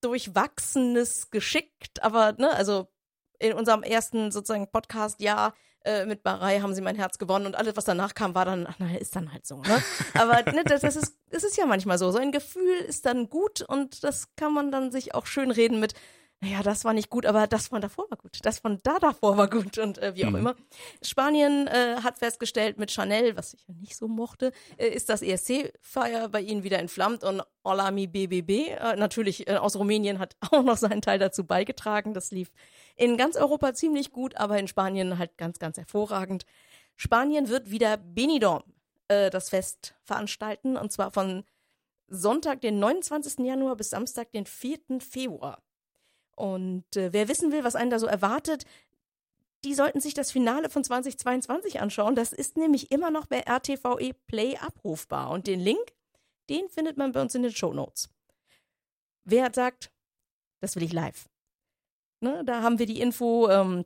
[0.00, 2.88] durchwachsenes geschickt, aber ne, also
[3.38, 5.54] in unserem ersten sozusagen Podcast-Jahr
[5.84, 8.66] äh, mit Barei haben sie mein Herz gewonnen und alles, was danach kam, war dann,
[8.66, 9.82] ach naja, ist dann halt so, ne?
[10.14, 12.10] Aber ne, das, das ist, das ist ja manchmal so.
[12.10, 15.80] So ein Gefühl ist dann gut und das kann man dann sich auch schön reden
[15.80, 15.94] mit,
[16.44, 18.38] naja, das war nicht gut, aber das von davor war gut.
[18.42, 20.36] Das von da davor war gut und äh, wie auch Mhm.
[20.36, 20.56] immer.
[21.02, 25.22] Spanien äh, hat festgestellt mit Chanel, was ich ja nicht so mochte, äh, ist das
[25.22, 30.36] ESC-Feier bei ihnen wieder entflammt und Hola mi BBB, äh, natürlich äh, aus Rumänien, hat
[30.50, 32.12] auch noch seinen Teil dazu beigetragen.
[32.12, 32.50] Das lief
[32.96, 36.44] in ganz Europa ziemlich gut, aber in Spanien halt ganz, ganz hervorragend.
[36.96, 38.64] Spanien wird wieder Benidorm,
[39.08, 41.44] äh, das Fest, veranstalten und zwar von
[42.06, 43.46] Sonntag, den 29.
[43.46, 45.00] Januar bis Samstag, den 4.
[45.00, 45.63] Februar.
[46.36, 48.64] Und äh, wer wissen will, was einen da so erwartet,
[49.64, 52.14] die sollten sich das Finale von 2022 anschauen.
[52.14, 55.30] Das ist nämlich immer noch bei RTVE Play abrufbar.
[55.30, 55.92] Und den Link,
[56.50, 58.10] den findet man bei uns in den Show Notes.
[59.24, 59.90] Wer sagt,
[60.60, 61.28] das will ich live?
[62.20, 63.84] Ne, da haben wir die Info ähm,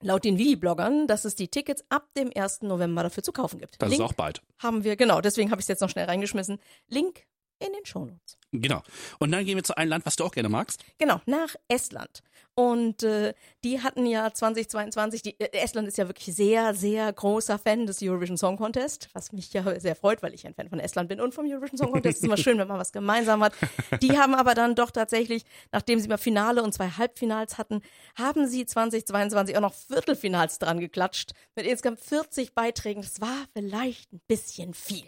[0.00, 2.62] laut den Wii-Bloggern, dass es die Tickets ab dem 1.
[2.62, 3.80] November dafür zu kaufen gibt.
[3.80, 4.42] Das Link ist auch bald.
[4.58, 6.58] haben wir, genau, deswegen habe ich es jetzt noch schnell reingeschmissen.
[6.88, 7.26] Link
[7.58, 8.38] in den Show Notes.
[8.52, 8.82] Genau.
[9.18, 10.84] Und dann gehen wir zu einem Land, was du auch gerne magst.
[10.98, 12.22] Genau, nach Estland.
[12.58, 13.34] Und äh,
[13.64, 18.00] die hatten ja 2022, die, äh, Estland ist ja wirklich sehr, sehr großer Fan des
[18.00, 21.20] Eurovision Song Contest, was mich ja sehr freut, weil ich ein Fan von Estland bin
[21.20, 22.16] und vom Eurovision Song Contest.
[22.16, 23.52] ist immer schön, wenn man was gemeinsam hat.
[24.00, 27.82] Die haben aber dann doch tatsächlich, nachdem sie mal Finale und zwei Halbfinals hatten,
[28.14, 33.02] haben sie 2022 auch noch Viertelfinals dran geklatscht mit insgesamt 40 Beiträgen.
[33.02, 35.04] Das war vielleicht ein bisschen viel.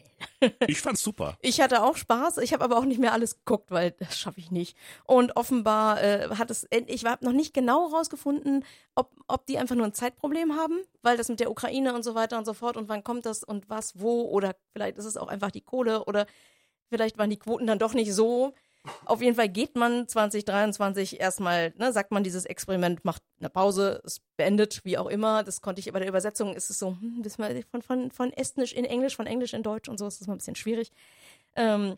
[0.67, 1.39] Ich fand's super.
[1.43, 4.41] Ich hatte auch Spaß, ich habe aber auch nicht mehr alles geguckt, weil das schaffe
[4.41, 4.77] ich nicht.
[5.05, 8.65] Und offenbar äh, hat es, ich habe noch nicht genau rausgefunden,
[8.95, 12.15] ob, ob die einfach nur ein Zeitproblem haben, weil das mit der Ukraine und so
[12.15, 15.17] weiter und so fort und wann kommt das und was, wo oder vielleicht ist es
[15.17, 16.27] auch einfach die Kohle oder
[16.89, 18.55] vielleicht waren die Quoten dann doch nicht so.
[19.05, 24.01] Auf jeden Fall geht man 2023 erstmal, ne, sagt man, dieses Experiment macht eine Pause,
[24.05, 25.43] ist beendet, wie auch immer.
[25.43, 28.33] Das konnte ich bei der Übersetzung, ist es so, hm, das mal von, von, von
[28.33, 30.91] Estnisch in Englisch, von Englisch in Deutsch und so ist das mal ein bisschen schwierig.
[31.57, 31.97] Ähm,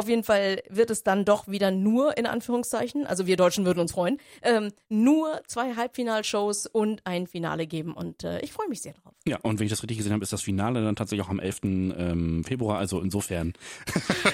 [0.00, 3.78] auf jeden Fall wird es dann doch wieder nur, in Anführungszeichen, also wir Deutschen würden
[3.80, 7.92] uns freuen, ähm, nur zwei Halbfinalshows und ein Finale geben.
[7.92, 9.14] Und äh, ich freue mich sehr drauf.
[9.26, 11.38] Ja, und wenn ich das richtig gesehen habe, ist das Finale dann tatsächlich auch am
[11.38, 11.60] 11.
[11.62, 12.78] Ähm, Februar.
[12.78, 13.52] Also insofern,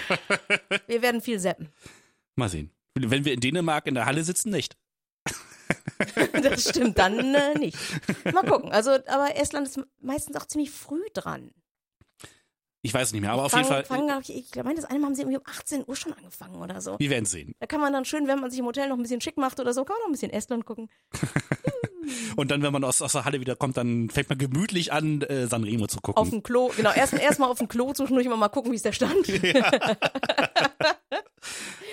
[0.87, 1.69] Wir werden viel seppen.
[2.37, 2.71] mal sehen.
[2.95, 4.77] Wenn wir in Dänemark in der Halle sitzen, nicht.
[6.43, 7.77] Das stimmt dann äh, nicht.
[8.33, 8.71] Mal gucken.
[8.71, 11.51] Also, aber Estland ist meistens auch ziemlich früh dran.
[12.87, 14.85] Ich weiß es nicht mehr, aber auf Fangen- jeden Fall, glaub ich, ich meine, das
[14.85, 16.97] eine Mal haben sie irgendwie um 18 Uhr schon angefangen oder so.
[16.99, 17.55] wir werden sehen.
[17.59, 19.59] Da kann man dann schön, wenn man sich im Hotel noch ein bisschen schick macht
[19.61, 20.89] oder so, kann man noch ein bisschen Estland gucken.
[22.37, 25.23] Und dann, wenn man aus, aus der Halle wieder kommt, dann fängt man gemütlich an,
[25.23, 26.23] äh, Sanremo zu gucken.
[26.23, 28.85] Auf dem Klo, genau, erst erstmal auf dem Klo zwischendurch immer mal gucken, wie ist
[28.85, 29.27] der Stand.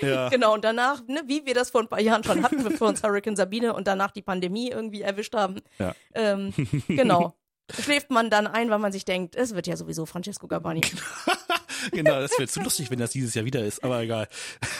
[0.00, 0.28] ja.
[0.28, 3.02] Genau, und danach, ne, wie wir das vor ein paar Jahren schon hatten, bevor uns
[3.02, 5.60] Hurricane Sabine und danach die Pandemie irgendwie erwischt haben.
[5.78, 5.94] Ja.
[6.14, 6.52] Ähm,
[6.88, 7.34] genau.
[7.70, 10.82] Schläft man dann ein, weil man sich denkt, es wird ja sowieso Francesco Gabani.
[11.92, 14.28] genau, das wäre zu lustig, wenn das dieses Jahr wieder ist, aber egal.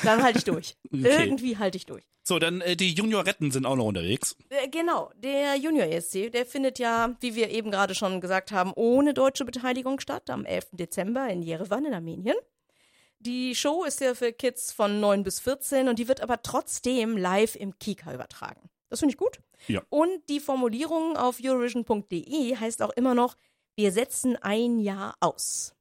[0.02, 0.76] Dann halte ich durch.
[0.94, 1.24] Okay.
[1.24, 2.04] Irgendwie halte ich durch.
[2.22, 4.36] So, dann äh, die Junioretten sind auch noch unterwegs.
[4.48, 8.72] Äh, Genau, der Junior ESC, der findet ja, wie wir eben gerade schon gesagt haben,
[8.76, 10.68] ohne deutsche Beteiligung statt, am 11.
[10.72, 12.36] Dezember in Jerewan in Armenien.
[13.18, 17.16] Die Show ist ja für Kids von 9 bis 14 und die wird aber trotzdem
[17.16, 18.70] live im Kika übertragen.
[18.94, 19.40] Das finde ich gut.
[19.66, 19.82] Ja.
[19.88, 23.34] Und die Formulierung auf Eurovision.de heißt auch immer noch,
[23.74, 25.74] wir setzen ein Jahr aus.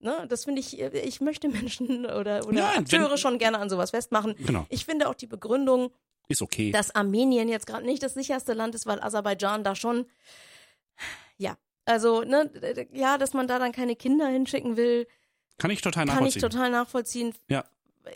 [0.00, 3.70] Ne, das finde ich, ich möchte Menschen oder, oder Ja, wenn- Akteure schon gerne an
[3.70, 4.34] sowas festmachen.
[4.44, 4.66] Genau.
[4.70, 5.92] Ich finde auch die Begründung,
[6.26, 6.72] Ist okay.
[6.72, 10.06] dass Armenien jetzt gerade nicht das sicherste Land ist, weil Aserbaidschan da schon,
[11.38, 12.50] ja, also, ne,
[12.92, 15.06] ja, dass man da dann keine Kinder hinschicken will,
[15.58, 16.42] Kann ich total kann ich nachvollziehen.
[16.42, 17.34] total nachvollziehen.
[17.48, 17.64] Ja.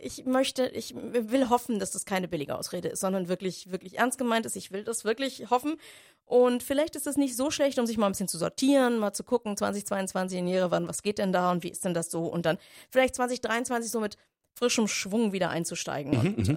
[0.03, 4.19] Ich möchte, ich will hoffen, dass das keine billige Ausrede ist, sondern wirklich, wirklich ernst
[4.19, 4.57] gemeint ist.
[4.57, 5.77] Ich will das wirklich hoffen.
[6.25, 9.13] Und vielleicht ist es nicht so schlecht, um sich mal ein bisschen zu sortieren, mal
[9.13, 12.25] zu gucken, 2022 in Jerewan, was geht denn da und wie ist denn das so?
[12.25, 12.59] Und dann
[12.91, 14.17] vielleicht 2023 so mit
[14.55, 16.13] frischem Schwung wieder einzusteigen.
[16.13, 16.57] Mhm, und, äh,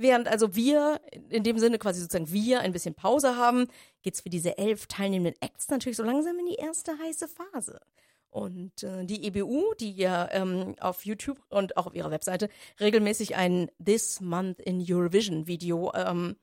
[0.00, 3.66] Während also wir, in dem Sinne quasi sozusagen wir ein bisschen Pause haben,
[4.02, 7.80] geht's für diese elf teilnehmenden Acts natürlich so langsam in die erste heiße Phase.
[8.30, 12.48] Und äh, die EBU, die ja ähm, auf YouTube und auch auf ihrer Webseite
[12.78, 16.36] regelmäßig ein This Month in Eurovision Video ähm,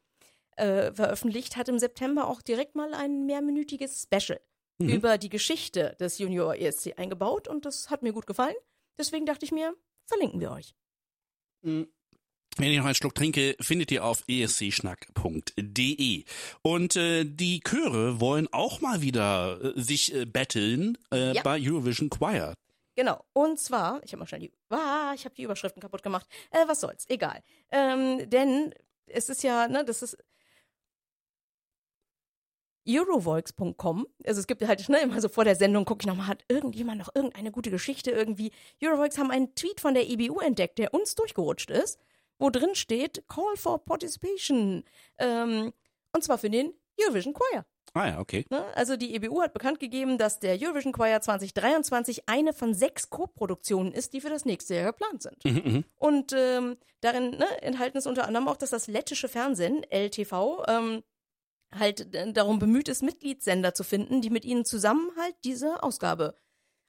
[0.58, 4.40] äh, veröffentlicht, hat im September auch direkt mal ein mehrminütiges Special
[4.78, 4.90] Mhm.
[4.90, 8.56] über die Geschichte des Junior ESC eingebaut und das hat mir gut gefallen.
[8.98, 9.74] Deswegen dachte ich mir,
[10.06, 10.76] verlinken wir euch.
[12.58, 16.24] Wenn ich noch einen Schluck trinke, findet ihr auf escschnack.de.
[16.62, 21.42] Und äh, die Chöre wollen auch mal wieder äh, sich äh, battlen äh, Ja.
[21.44, 22.54] bei Eurovision Choir.
[22.96, 23.26] Genau.
[23.34, 26.28] Und zwar, ich habe mal schnell die, ah, ich habe die Überschriften kaputt gemacht.
[26.52, 27.42] Äh, was soll's, egal.
[27.72, 28.74] Ähm, denn
[29.08, 30.18] es ist ja, ne, das ist
[32.88, 34.08] Eurovoix.com.
[34.26, 37.00] Also es gibt halt ne, immer so vor der Sendung, gucke ich nochmal, hat irgendjemand
[37.00, 38.52] noch irgendeine gute Geschichte irgendwie.
[38.82, 42.00] Eurovoix haben einen Tweet von der EBU entdeckt, der uns durchgerutscht ist,
[42.38, 44.84] wo drin steht, Call for Participation.
[45.18, 45.74] Ähm,
[46.14, 47.66] und zwar für den Eurovision Choir.
[47.94, 48.46] Ah ja, okay.
[48.50, 48.64] Ne?
[48.76, 53.94] Also die EBU hat bekannt gegeben, dass der Eurovision Choir 2023 eine von sechs Co-Produktionen
[53.94, 55.46] ist, die für das nächste Jahr geplant sind.
[55.46, 55.84] Mhm, mhm.
[55.96, 61.04] Und ähm, darin ne, enthalten ist unter anderem auch, dass das lettische Fernsehen, LTV, ähm,
[61.74, 66.36] halt äh, darum bemüht ist, Mitgliedssender zu finden, die mit ihnen zusammen halt diese Ausgabe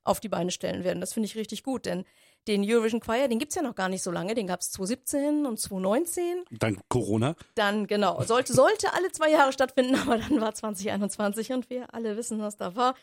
[0.03, 1.01] auf die Beine stellen werden.
[1.01, 2.05] Das finde ich richtig gut, denn
[2.49, 5.59] den Eurovision Choir, den gibt's ja noch gar nicht so lange, den gab's 2017 und
[5.59, 6.44] 2019.
[6.51, 7.34] Dank Corona.
[7.55, 12.16] Dann, genau, sollte, sollte alle zwei Jahre stattfinden, aber dann war 2021 und wir alle
[12.16, 12.94] wissen, was da war.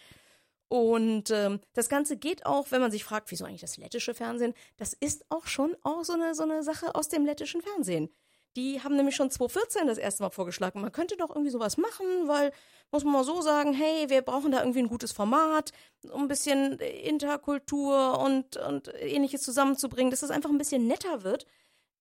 [0.69, 4.55] Und ähm, das Ganze geht auch, wenn man sich fragt, wieso eigentlich das lettische Fernsehen,
[4.77, 8.09] das ist auch schon auch so eine, so eine Sache aus dem lettischen Fernsehen.
[8.56, 12.06] Die haben nämlich schon 2014 das erste Mal vorgeschlagen, man könnte doch irgendwie sowas machen,
[12.28, 12.51] weil,
[12.91, 15.72] muss man mal so sagen, hey, wir brauchen da irgendwie ein gutes Format,
[16.12, 21.45] um ein bisschen Interkultur und, und ähnliches zusammenzubringen, dass es einfach ein bisschen netter wird.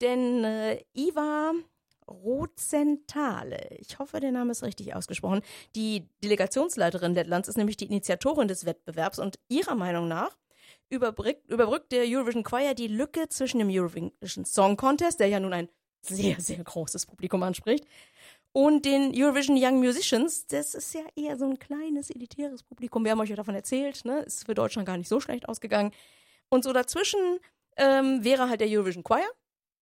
[0.03, 1.53] Denn äh, Iva
[2.09, 5.43] Rozentale, ich hoffe, der Name ist richtig ausgesprochen,
[5.75, 10.37] die Delegationsleiterin Lettlands ist nämlich die Initiatorin des Wettbewerbs und ihrer Meinung nach
[10.91, 15.53] überbrückt, überbrückt der Eurovision Choir die Lücke zwischen dem Eurovision Song Contest, der ja nun
[15.53, 15.69] ein
[16.03, 17.87] sehr, sehr großes Publikum anspricht,
[18.55, 23.03] und den Eurovision Young Musicians, das ist ja eher so ein kleines, elitäres Publikum.
[23.03, 24.21] Wir haben euch ja davon erzählt, ne?
[24.21, 25.93] Ist für Deutschland gar nicht so schlecht ausgegangen.
[26.51, 27.19] Und so dazwischen
[27.79, 29.27] ähm, wäre halt der Eurovision Choir.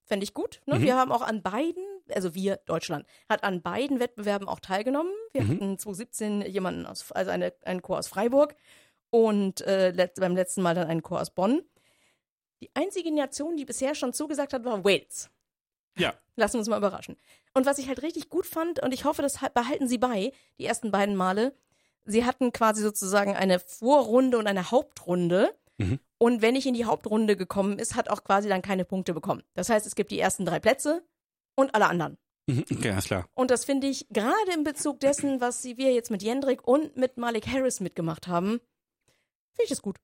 [0.04, 0.60] Fände ich gut.
[0.66, 0.76] Ne?
[0.76, 0.82] Mhm.
[0.82, 1.82] Wir haben auch an beiden,
[2.14, 5.12] also wir, Deutschland, hat an beiden Wettbewerben auch teilgenommen.
[5.32, 5.48] Wir Mhm.
[5.48, 8.54] hatten 2017 jemanden aus, also eine, einen Chor aus Freiburg
[9.10, 11.62] und äh, let, beim letzten Mal dann einen Chor aus Bonn.
[12.62, 15.28] Die einzige Nation, die bisher schon zugesagt hat, war Wales.
[16.00, 16.14] Ja.
[16.36, 17.16] Lassen wir uns mal überraschen.
[17.54, 20.32] Und was ich halt richtig gut fand, und ich hoffe, das halt- behalten sie bei,
[20.58, 21.54] die ersten beiden Male,
[22.04, 25.54] sie hatten quasi sozusagen eine Vorrunde und eine Hauptrunde.
[25.78, 25.98] Mhm.
[26.18, 29.42] Und wenn nicht in die Hauptrunde gekommen ist, hat auch quasi dann keine Punkte bekommen.
[29.54, 31.02] Das heißt, es gibt die ersten drei Plätze
[31.56, 32.16] und alle anderen.
[32.46, 33.28] Mhm, Okay, alles klar.
[33.34, 36.96] Und das finde ich gerade im Bezug dessen, was sie- wir jetzt mit Jendrik und
[36.96, 38.60] mit Malik Harris mitgemacht haben,
[39.52, 39.96] finde ich das gut.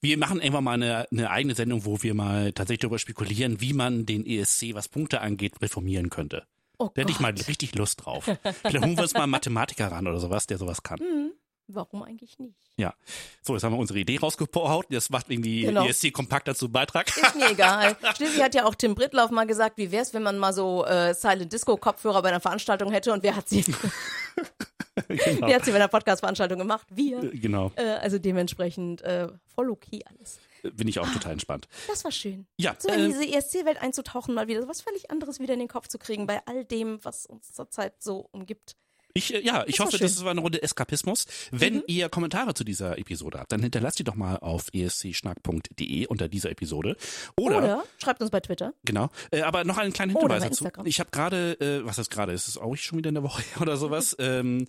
[0.00, 3.72] Wir machen irgendwann mal eine, eine eigene Sendung, wo wir mal tatsächlich darüber spekulieren, wie
[3.72, 6.44] man den ESC, was Punkte angeht, reformieren könnte.
[6.78, 8.24] Oh Da hätte ich mal richtig Lust drauf.
[8.24, 10.98] Vielleicht holen wir uns mal einen Mathematiker ran oder sowas, der sowas kann.
[10.98, 11.32] Hm,
[11.66, 12.56] warum eigentlich nicht?
[12.78, 12.94] Ja.
[13.42, 14.86] So, jetzt haben wir unsere Idee rausgehaut.
[14.88, 15.86] Das macht irgendwie Genau.
[15.86, 17.08] ESC kompakt dazu Beitrag.
[17.08, 17.96] Ist mir egal.
[18.16, 21.12] Schließlich hat ja auch Tim Brittlauf mal gesagt, wie wär's, wenn man mal so äh,
[21.12, 23.62] Silent Disco Kopfhörer bei einer Veranstaltung hätte und wer hat sie,
[25.08, 25.46] genau.
[25.46, 26.86] wer hat sie bei einer Podcast-Veranstaltung gemacht?
[26.90, 27.22] Wir.
[27.22, 27.72] Äh, genau.
[27.76, 30.38] Äh, also dementsprechend äh, voll okay alles.
[30.62, 31.68] Bin ich auch total entspannt.
[31.88, 32.46] Das war schön.
[32.58, 35.60] Ja, So in äh, diese ESC-Welt einzutauchen, mal wieder so was völlig anderes wieder in
[35.60, 38.76] den Kopf zu kriegen bei all dem, was uns zurzeit so umgibt.
[39.14, 41.26] Ich, äh, ja, ich war hoffe, das war eine Runde Eskapismus.
[41.50, 41.82] Wenn Mhm.
[41.86, 46.50] ihr Kommentare zu dieser Episode habt, dann hinterlasst die doch mal auf escschnack.de unter dieser
[46.50, 46.96] Episode.
[47.36, 48.72] Oder, Oder schreibt uns bei Twitter.
[48.84, 49.08] genau.
[49.30, 50.64] Äh, aber noch einen kleinen Hinweis dazu.
[50.64, 50.86] Instagram.
[50.86, 52.32] Ich habe gerade, äh, was ist gerade?
[52.32, 54.16] Ist es auch schon wieder in der Woche oder sowas?
[54.18, 54.66] ähm,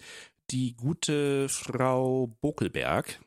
[0.52, 3.20] die gute Frau Bokelberg.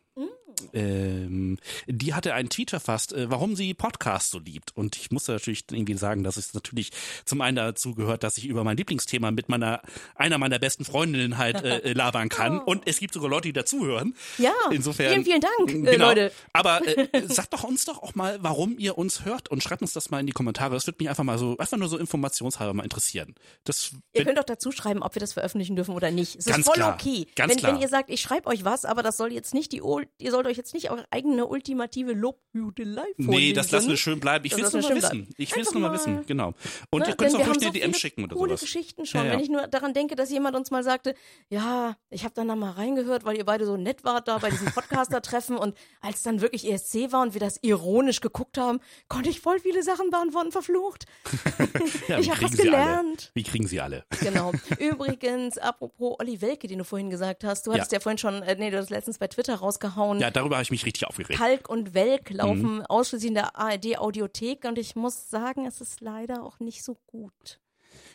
[0.73, 4.77] Ähm, die hatte einen Tweet verfasst, äh, warum sie Podcasts so liebt.
[4.77, 6.91] Und ich musste natürlich irgendwie sagen, dass es natürlich
[7.25, 9.83] zum einen dazu gehört, dass ich über mein Lieblingsthema mit meiner
[10.15, 12.59] einer meiner besten Freundinnen halt äh, labern kann.
[12.59, 14.15] Und es gibt sogar Leute, die dazuhören.
[14.39, 15.13] Ja, Insofern.
[15.13, 16.09] vielen, vielen Dank, äh, Genau.
[16.09, 16.33] Leute.
[16.53, 19.93] Aber äh, sagt doch uns doch auch mal, warum ihr uns hört und schreibt uns
[19.93, 20.75] das mal in die Kommentare.
[20.75, 23.35] Das würde mich einfach mal so, einfach nur so informationshalber mal interessieren.
[23.65, 26.37] Das Ihr könnt auch dazu schreiben, ob wir das veröffentlichen dürfen oder nicht.
[26.37, 27.27] Es Ganz ist voll klar, okay.
[27.37, 27.75] ganz wenn, klar.
[27.75, 30.31] wenn ihr sagt, ich schreibe euch was, aber das soll jetzt nicht die, Ul- ihr
[30.31, 33.31] sollt euch jetzt nicht eure eigene ultimative Lobhudelei vorlesen.
[33.31, 34.45] Nee, das lassen wir schön bleiben.
[34.45, 35.29] Ich will es nur mal wissen.
[35.37, 36.55] Ich will es nur mal wissen, genau.
[36.91, 37.09] Und Ne?
[37.09, 38.61] ihr könnt es auch durch eine so DM schicken oder coole sowas.
[38.61, 39.21] Geschichten schon.
[39.23, 39.33] Ja, ja.
[39.33, 41.15] Wenn ich nur daran denke, dass jemand uns mal sagte,
[41.49, 44.51] ja, ich habe dann da mal reingehört, weil ihr beide so nett wart da bei
[44.51, 49.31] diesem Podcaster-Treffen und als dann wirklich ESC war und wir das ironisch geguckt haben, konnte
[49.31, 51.05] ich voll viele Sachen beantworten, verflucht.
[52.09, 53.31] Ja, ich habe was gelernt.
[53.35, 54.05] Wie kriegen sie alle?
[54.21, 54.53] Genau.
[54.79, 58.57] Übrigens, apropos Olli Welke, den du vorhin gesagt hast, du hattest ja, vorhin schon, äh,
[58.59, 60.21] nee, du hast letztens bei Twitter rausgehauen.
[60.21, 61.39] Ja, darüber habe ich mich richtig aufgeregt.
[61.39, 62.37] Kalk und Welk Mhm.
[62.37, 66.97] laufen ausschließlich in der ARD-Audiothek und ich muss sagen, es ist leider auch nicht so
[67.07, 67.61] gut.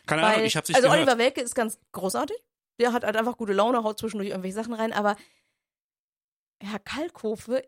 [0.06, 1.06] Keine Weil, Ahnung, ich habe nicht also gehört.
[1.08, 2.36] Oliver Welke ist ganz großartig.
[2.78, 5.16] Der hat halt einfach gute Laune, haut zwischendurch irgendwelche Sachen rein, aber
[6.62, 7.62] Herr Kalkhofe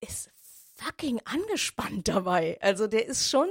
[0.00, 0.30] ist
[0.78, 2.56] fucking angespannt dabei.
[2.60, 3.48] Also der ist schon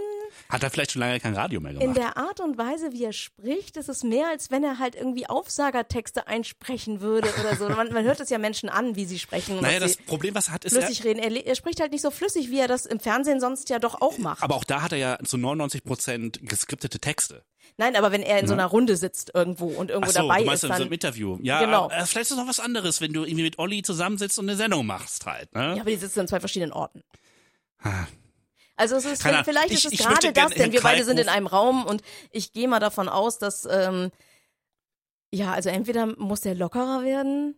[0.49, 1.97] Hat er vielleicht schon lange kein Radio mehr in gemacht?
[1.97, 5.27] der Art und Weise, wie er spricht, ist es mehr, als wenn er halt irgendwie
[5.27, 7.67] Aufsagertexte einsprechen würde oder so.
[7.69, 10.53] Man, man hört es ja Menschen an, wie sie sprechen naja, das Problem, was er
[10.53, 11.19] hat, ist, er, flüssig reden.
[11.19, 13.99] Er, er spricht halt nicht so flüssig, wie er das im Fernsehen sonst ja doch
[14.01, 14.41] auch macht.
[14.43, 17.43] aber auch da hat er ja zu 99 Prozent geskriptete Texte.
[17.75, 20.45] Nein, aber wenn er in so einer Runde sitzt irgendwo und irgendwo so, dabei du
[20.45, 21.37] meinst ist, in so dann einem Interview.
[21.41, 21.89] Ja, Genau.
[21.89, 24.55] äh, vielleicht ist es noch was anderes, wenn du irgendwie mit Olli zusammensitzt und eine
[24.57, 25.53] Sendung machst halt.
[25.53, 25.75] Ne?
[25.75, 27.03] Ja, aber die sitzen an zwei verschiedenen Orten.
[27.81, 28.05] Ah.
[28.75, 31.29] Also es ist Keine vielleicht Ich- ist es gerade das, denn wir beide sind in
[31.29, 32.01] einem Raum und
[32.31, 34.11] ich gehe mal davon aus, dass ähm,
[35.31, 37.55] ja, also entweder muss der lockerer werden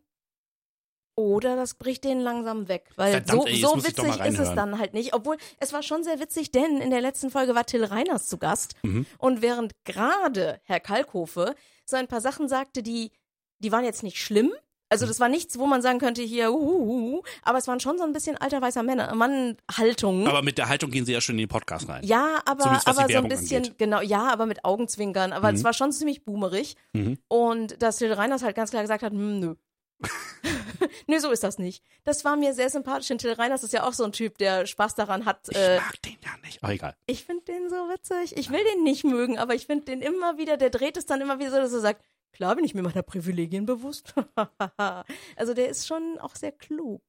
[1.19, 4.79] oder das bricht den langsam weg, weil Verdammt, so, ey, so witzig ist es dann
[4.79, 5.13] halt nicht.
[5.13, 8.37] Obwohl es war schon sehr witzig, denn in der letzten Folge war Till Reiners zu
[8.37, 9.05] Gast Mhm.
[9.17, 11.55] und während gerade Herr Kalkofe
[11.85, 13.11] so ein paar Sachen sagte, die
[13.59, 14.53] die waren jetzt nicht schlimm.
[14.91, 18.03] Also das war nichts, wo man sagen könnte hier, uhuhu, aber es waren schon so
[18.05, 20.25] ein bisschen alter weißer Männer, Mann-Haltungen.
[20.27, 22.03] Aber mit der Haltung gehen sie ja schon in den Podcast rein.
[22.03, 23.77] Ja, aber, aber so ein bisschen, angeht.
[23.77, 25.31] genau, ja, aber mit Augenzwinkern.
[25.33, 26.75] Aber es war schon ziemlich boomerig.
[26.93, 27.19] Mhm.
[27.27, 29.55] Und dass Till Reiners halt ganz klar gesagt hat, hm, nö.
[31.07, 31.83] nö, so ist das nicht.
[32.03, 33.07] Das war mir sehr sympathisch.
[33.07, 35.47] Denn Till Reiners ist ja auch so ein Typ, der Spaß daran hat.
[35.49, 36.63] Ich Äh, mag den ja nicht.
[36.63, 36.95] Aber egal.
[37.05, 38.37] ich finde den so witzig.
[38.37, 41.21] Ich will den nicht mögen, aber ich finde den immer wieder, der dreht es dann
[41.21, 44.13] immer wieder so, dass er sagt, klar bin ich mir meiner Privilegien bewusst.
[45.35, 47.01] also der ist schon auch sehr klug.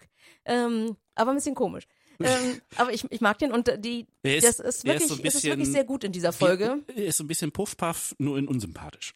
[0.44, 1.86] Ähm, aber ein bisschen komisch.
[2.20, 5.14] ähm, aber ich, ich mag den und die, ist- das ist er ist wirklich, so
[5.14, 6.82] es ist wirklich bisschen- sehr gut in dieser Folge.
[6.88, 9.14] Er ist so ein bisschen Puffpuff, nur in unsympathisch.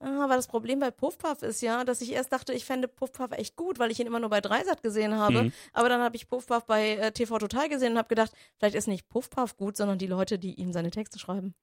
[0.00, 3.32] Ah, Aber das Problem bei Puffpuff ist ja, dass ich erst dachte, ich fände Puffpuff
[3.32, 5.44] echt gut, weil ich ihn immer nur bei Dreisat gesehen habe.
[5.44, 5.52] Mhm.
[5.72, 8.86] Aber dann habe ich Puffpuff bei äh, TV Total gesehen und habe gedacht, vielleicht ist
[8.86, 11.54] nicht Puffpuff gut, sondern die Leute, die ihm seine Texte schreiben.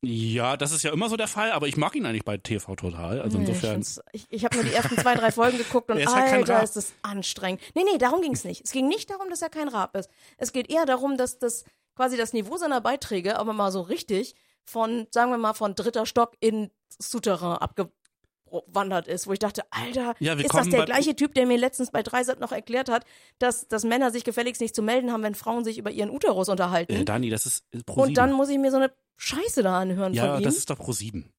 [0.00, 2.76] Ja, das ist ja immer so der Fall, aber ich mag ihn eigentlich bei TV
[2.76, 3.20] total.
[3.20, 3.80] Also Nee, insofern.
[3.80, 6.62] Ich, ich, ich habe nur die ersten zwei, drei Folgen geguckt und ist halt Alter,
[6.62, 7.60] ist das anstrengend.
[7.74, 8.64] Nee, nee, darum ging es nicht.
[8.64, 10.08] Es ging nicht darum, dass er kein Rap ist.
[10.36, 11.64] Es geht eher darum, dass das
[11.96, 16.06] quasi das Niveau seiner Beiträge, aber mal so richtig, von, sagen wir mal, von dritter
[16.06, 21.34] Stock in Souterrain abgewandert ist, wo ich dachte, Alter, Ja, ist das der gleiche Typ,
[21.34, 23.04] der mir letztens bei Dreisat noch erklärt hat,
[23.38, 26.48] dass, dass Männer sich gefälligst nicht zu melden haben, wenn Frauen sich über ihren Uterus
[26.48, 26.92] unterhalten.
[26.92, 29.78] Äh, Dani, das ist äh, Pro und dann muss ich mir so eine Scheiße da
[29.80, 30.44] anhören Ja, von ihm.
[30.44, 31.32] das ist doch Pro 7.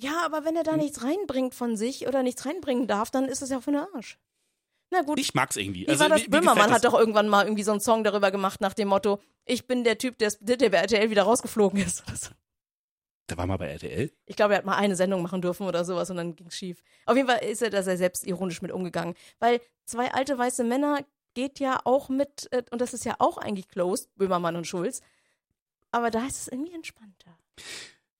[0.00, 3.42] Ja, aber wenn er da nichts reinbringt von sich oder nichts reinbringen darf, dann ist
[3.42, 4.18] es ja von der Arsch.
[4.90, 5.18] Na gut.
[5.18, 5.86] Ich mag's irgendwie.
[5.86, 6.22] wie war das?
[6.22, 6.92] mir Böhmermann hat das.
[6.92, 9.98] doch irgendwann mal irgendwie so einen Song darüber gemacht nach dem Motto, ich bin der
[9.98, 12.04] Typ, der, der bei RTL wieder rausgeflogen ist.
[13.28, 14.10] Der war mal bei RTL.
[14.26, 16.82] Ich glaube, er hat mal eine Sendung machen dürfen oder sowas und dann ging's schief.
[17.06, 19.14] Auf jeden Fall ist er, dass er selbst ironisch mit umgegangen.
[19.38, 21.04] Weil zwei alte weiße Männer
[21.34, 25.02] geht ja auch mit, äh, und das ist ja auch eigentlich closed, Böhmermann und Schulz.
[25.90, 27.38] Aber da ist es irgendwie entspannter.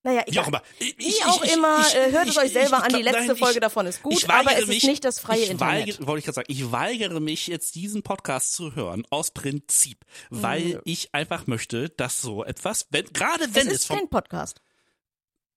[0.01, 0.61] Naja, ich Wie auch immer.
[0.79, 3.59] Ich, Wie auch immer, äh, hört es euch selber an, die letzte nein, Folge ich-
[3.59, 5.87] davon ist gut, ich weigere aber es mich, ist nicht das freie ich Internet.
[5.87, 10.05] Weigere, wollte ich gerade sagen, ich weigere mich jetzt diesen Podcast zu hören aus Prinzip,
[10.29, 10.81] weil Nö.
[10.85, 14.61] ich einfach möchte, dass so etwas, wenn gerade es wenn es, ist vom kein Podcast.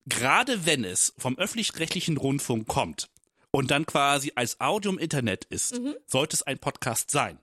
[0.06, 3.08] Gerade wenn es vom öffentlich-rechtlichen Rundfunk kommt
[3.50, 5.94] und dann quasi als Audio im Internet ist, Mhm.
[6.06, 7.38] sollte es ein Podcast sein.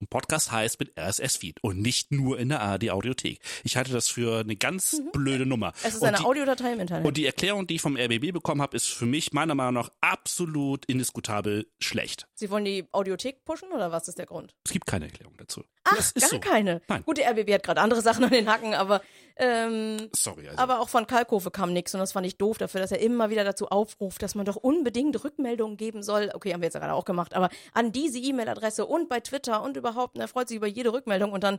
[0.00, 3.38] Und Podcast heißt mit RSS-Feed und nicht nur in der ARD-Audiothek.
[3.62, 5.68] Ich halte das für eine ganz blöde Nummer.
[5.68, 5.74] Mhm.
[5.84, 7.06] Es ist und eine die, Audiodatei im Internet.
[7.06, 9.90] Und die Erklärung, die ich vom RBB bekommen habe, ist für mich meiner Meinung nach
[10.00, 12.26] absolut indiskutabel schlecht.
[12.34, 14.54] Sie wollen die Audiothek pushen oder was ist der Grund?
[14.66, 15.62] Es gibt keine Erklärung dazu.
[15.84, 16.40] Ach, gar so.
[16.40, 16.80] keine.
[16.88, 17.02] Nein.
[17.04, 19.02] Gut, der RBB hat gerade andere Sachen an den Hacken, aber
[19.36, 20.48] ähm, Sorry.
[20.48, 20.58] Also.
[20.60, 23.30] aber auch von Kalkofe kam nichts und das fand ich doof dafür, dass er immer
[23.30, 26.30] wieder dazu aufruft, dass man doch unbedingt Rückmeldungen geben soll.
[26.32, 29.62] Okay, haben wir jetzt ja gerade auch gemacht, aber an diese E-Mail-Adresse und bei Twitter
[29.62, 31.58] und überhaupt, und er freut sich über jede Rückmeldung und dann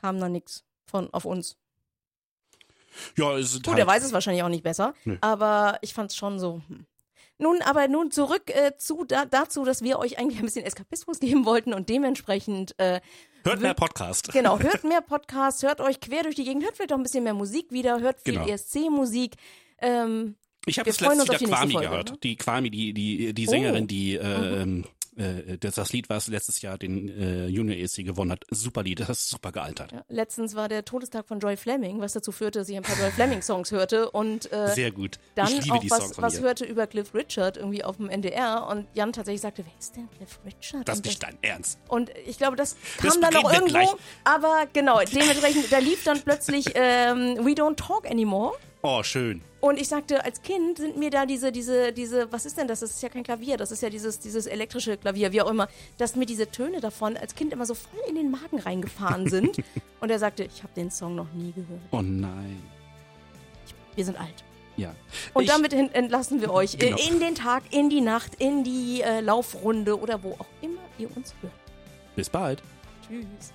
[0.00, 1.56] kam da nichts von auf uns.
[3.16, 5.16] ja, es ist Gut, halt, er weiß es wahrscheinlich auch nicht besser, Nö.
[5.20, 6.60] aber ich fand es schon so.
[6.68, 6.86] Hm.
[7.38, 11.18] Nun, aber nun zurück äh, zu da, dazu, dass wir euch eigentlich ein bisschen Eskapismus
[11.20, 13.00] geben wollten und dementsprechend äh,
[13.42, 14.32] Hört mehr Podcast.
[14.32, 17.24] Genau, hört mehr Podcasts, hört euch quer durch die Gegend, hört vielleicht auch ein bisschen
[17.24, 18.46] mehr Musik wieder, hört viel Genau.
[18.46, 19.34] ESC-Musik.
[19.78, 22.22] Ähm, Ich habe das letzte die nächste Quami gehört.
[22.24, 23.50] Die Quami, die, die, die Oh.
[23.50, 24.84] Sängerin, die äh, ähm,
[25.16, 28.44] äh, das, das Lied, was letztes Jahr den äh, Junior ESC gewonnen hat.
[28.50, 29.92] Super Lied, das ist super gealtert.
[29.92, 32.98] ja, letztens war der Todestag von Joy Fleming, was dazu führte, dass ich ein paar
[32.98, 35.18] Joy Fleming-Songs hörte und äh, Sehr gut.
[35.34, 36.40] dann ich liebe auch die was, Songs von was ihr.
[36.42, 40.08] hörte über Cliff Richard irgendwie auf dem NDR und Jan tatsächlich sagte, wer ist denn
[40.16, 40.88] Cliff Richard?
[40.88, 41.78] Das ist nicht dein Ernst.
[41.88, 43.88] und ich glaube, das kam Das dann wir irgendwo, gleich.
[44.24, 48.52] aber genau, dementsprechend, da lief dann plötzlich ähm, We Don't Talk Anymore
[48.86, 49.40] Oh, schön.
[49.60, 52.80] Und ich sagte, als Kind sind mir da diese, diese, diese, was ist denn das?
[52.80, 55.68] Das ist ja kein Klavier, das ist ja dieses, dieses elektrische Klavier, wie auch immer,
[55.96, 59.56] dass mir diese Töne davon als Kind immer so voll in den Magen reingefahren sind.
[60.00, 61.80] Und er sagte, ich habe den Song noch nie gehört.
[61.92, 62.62] Oh nein.
[63.94, 64.44] Wir sind alt.
[64.76, 64.94] Ja.
[65.32, 66.98] Und Ich- damit entlassen wir euch Genau.
[66.98, 71.08] in den Tag, in die Nacht, in die äh, Laufrunde oder wo auch immer ihr
[71.16, 71.54] uns hört.
[72.16, 72.62] Bis bald.
[73.08, 73.54] Tschüss.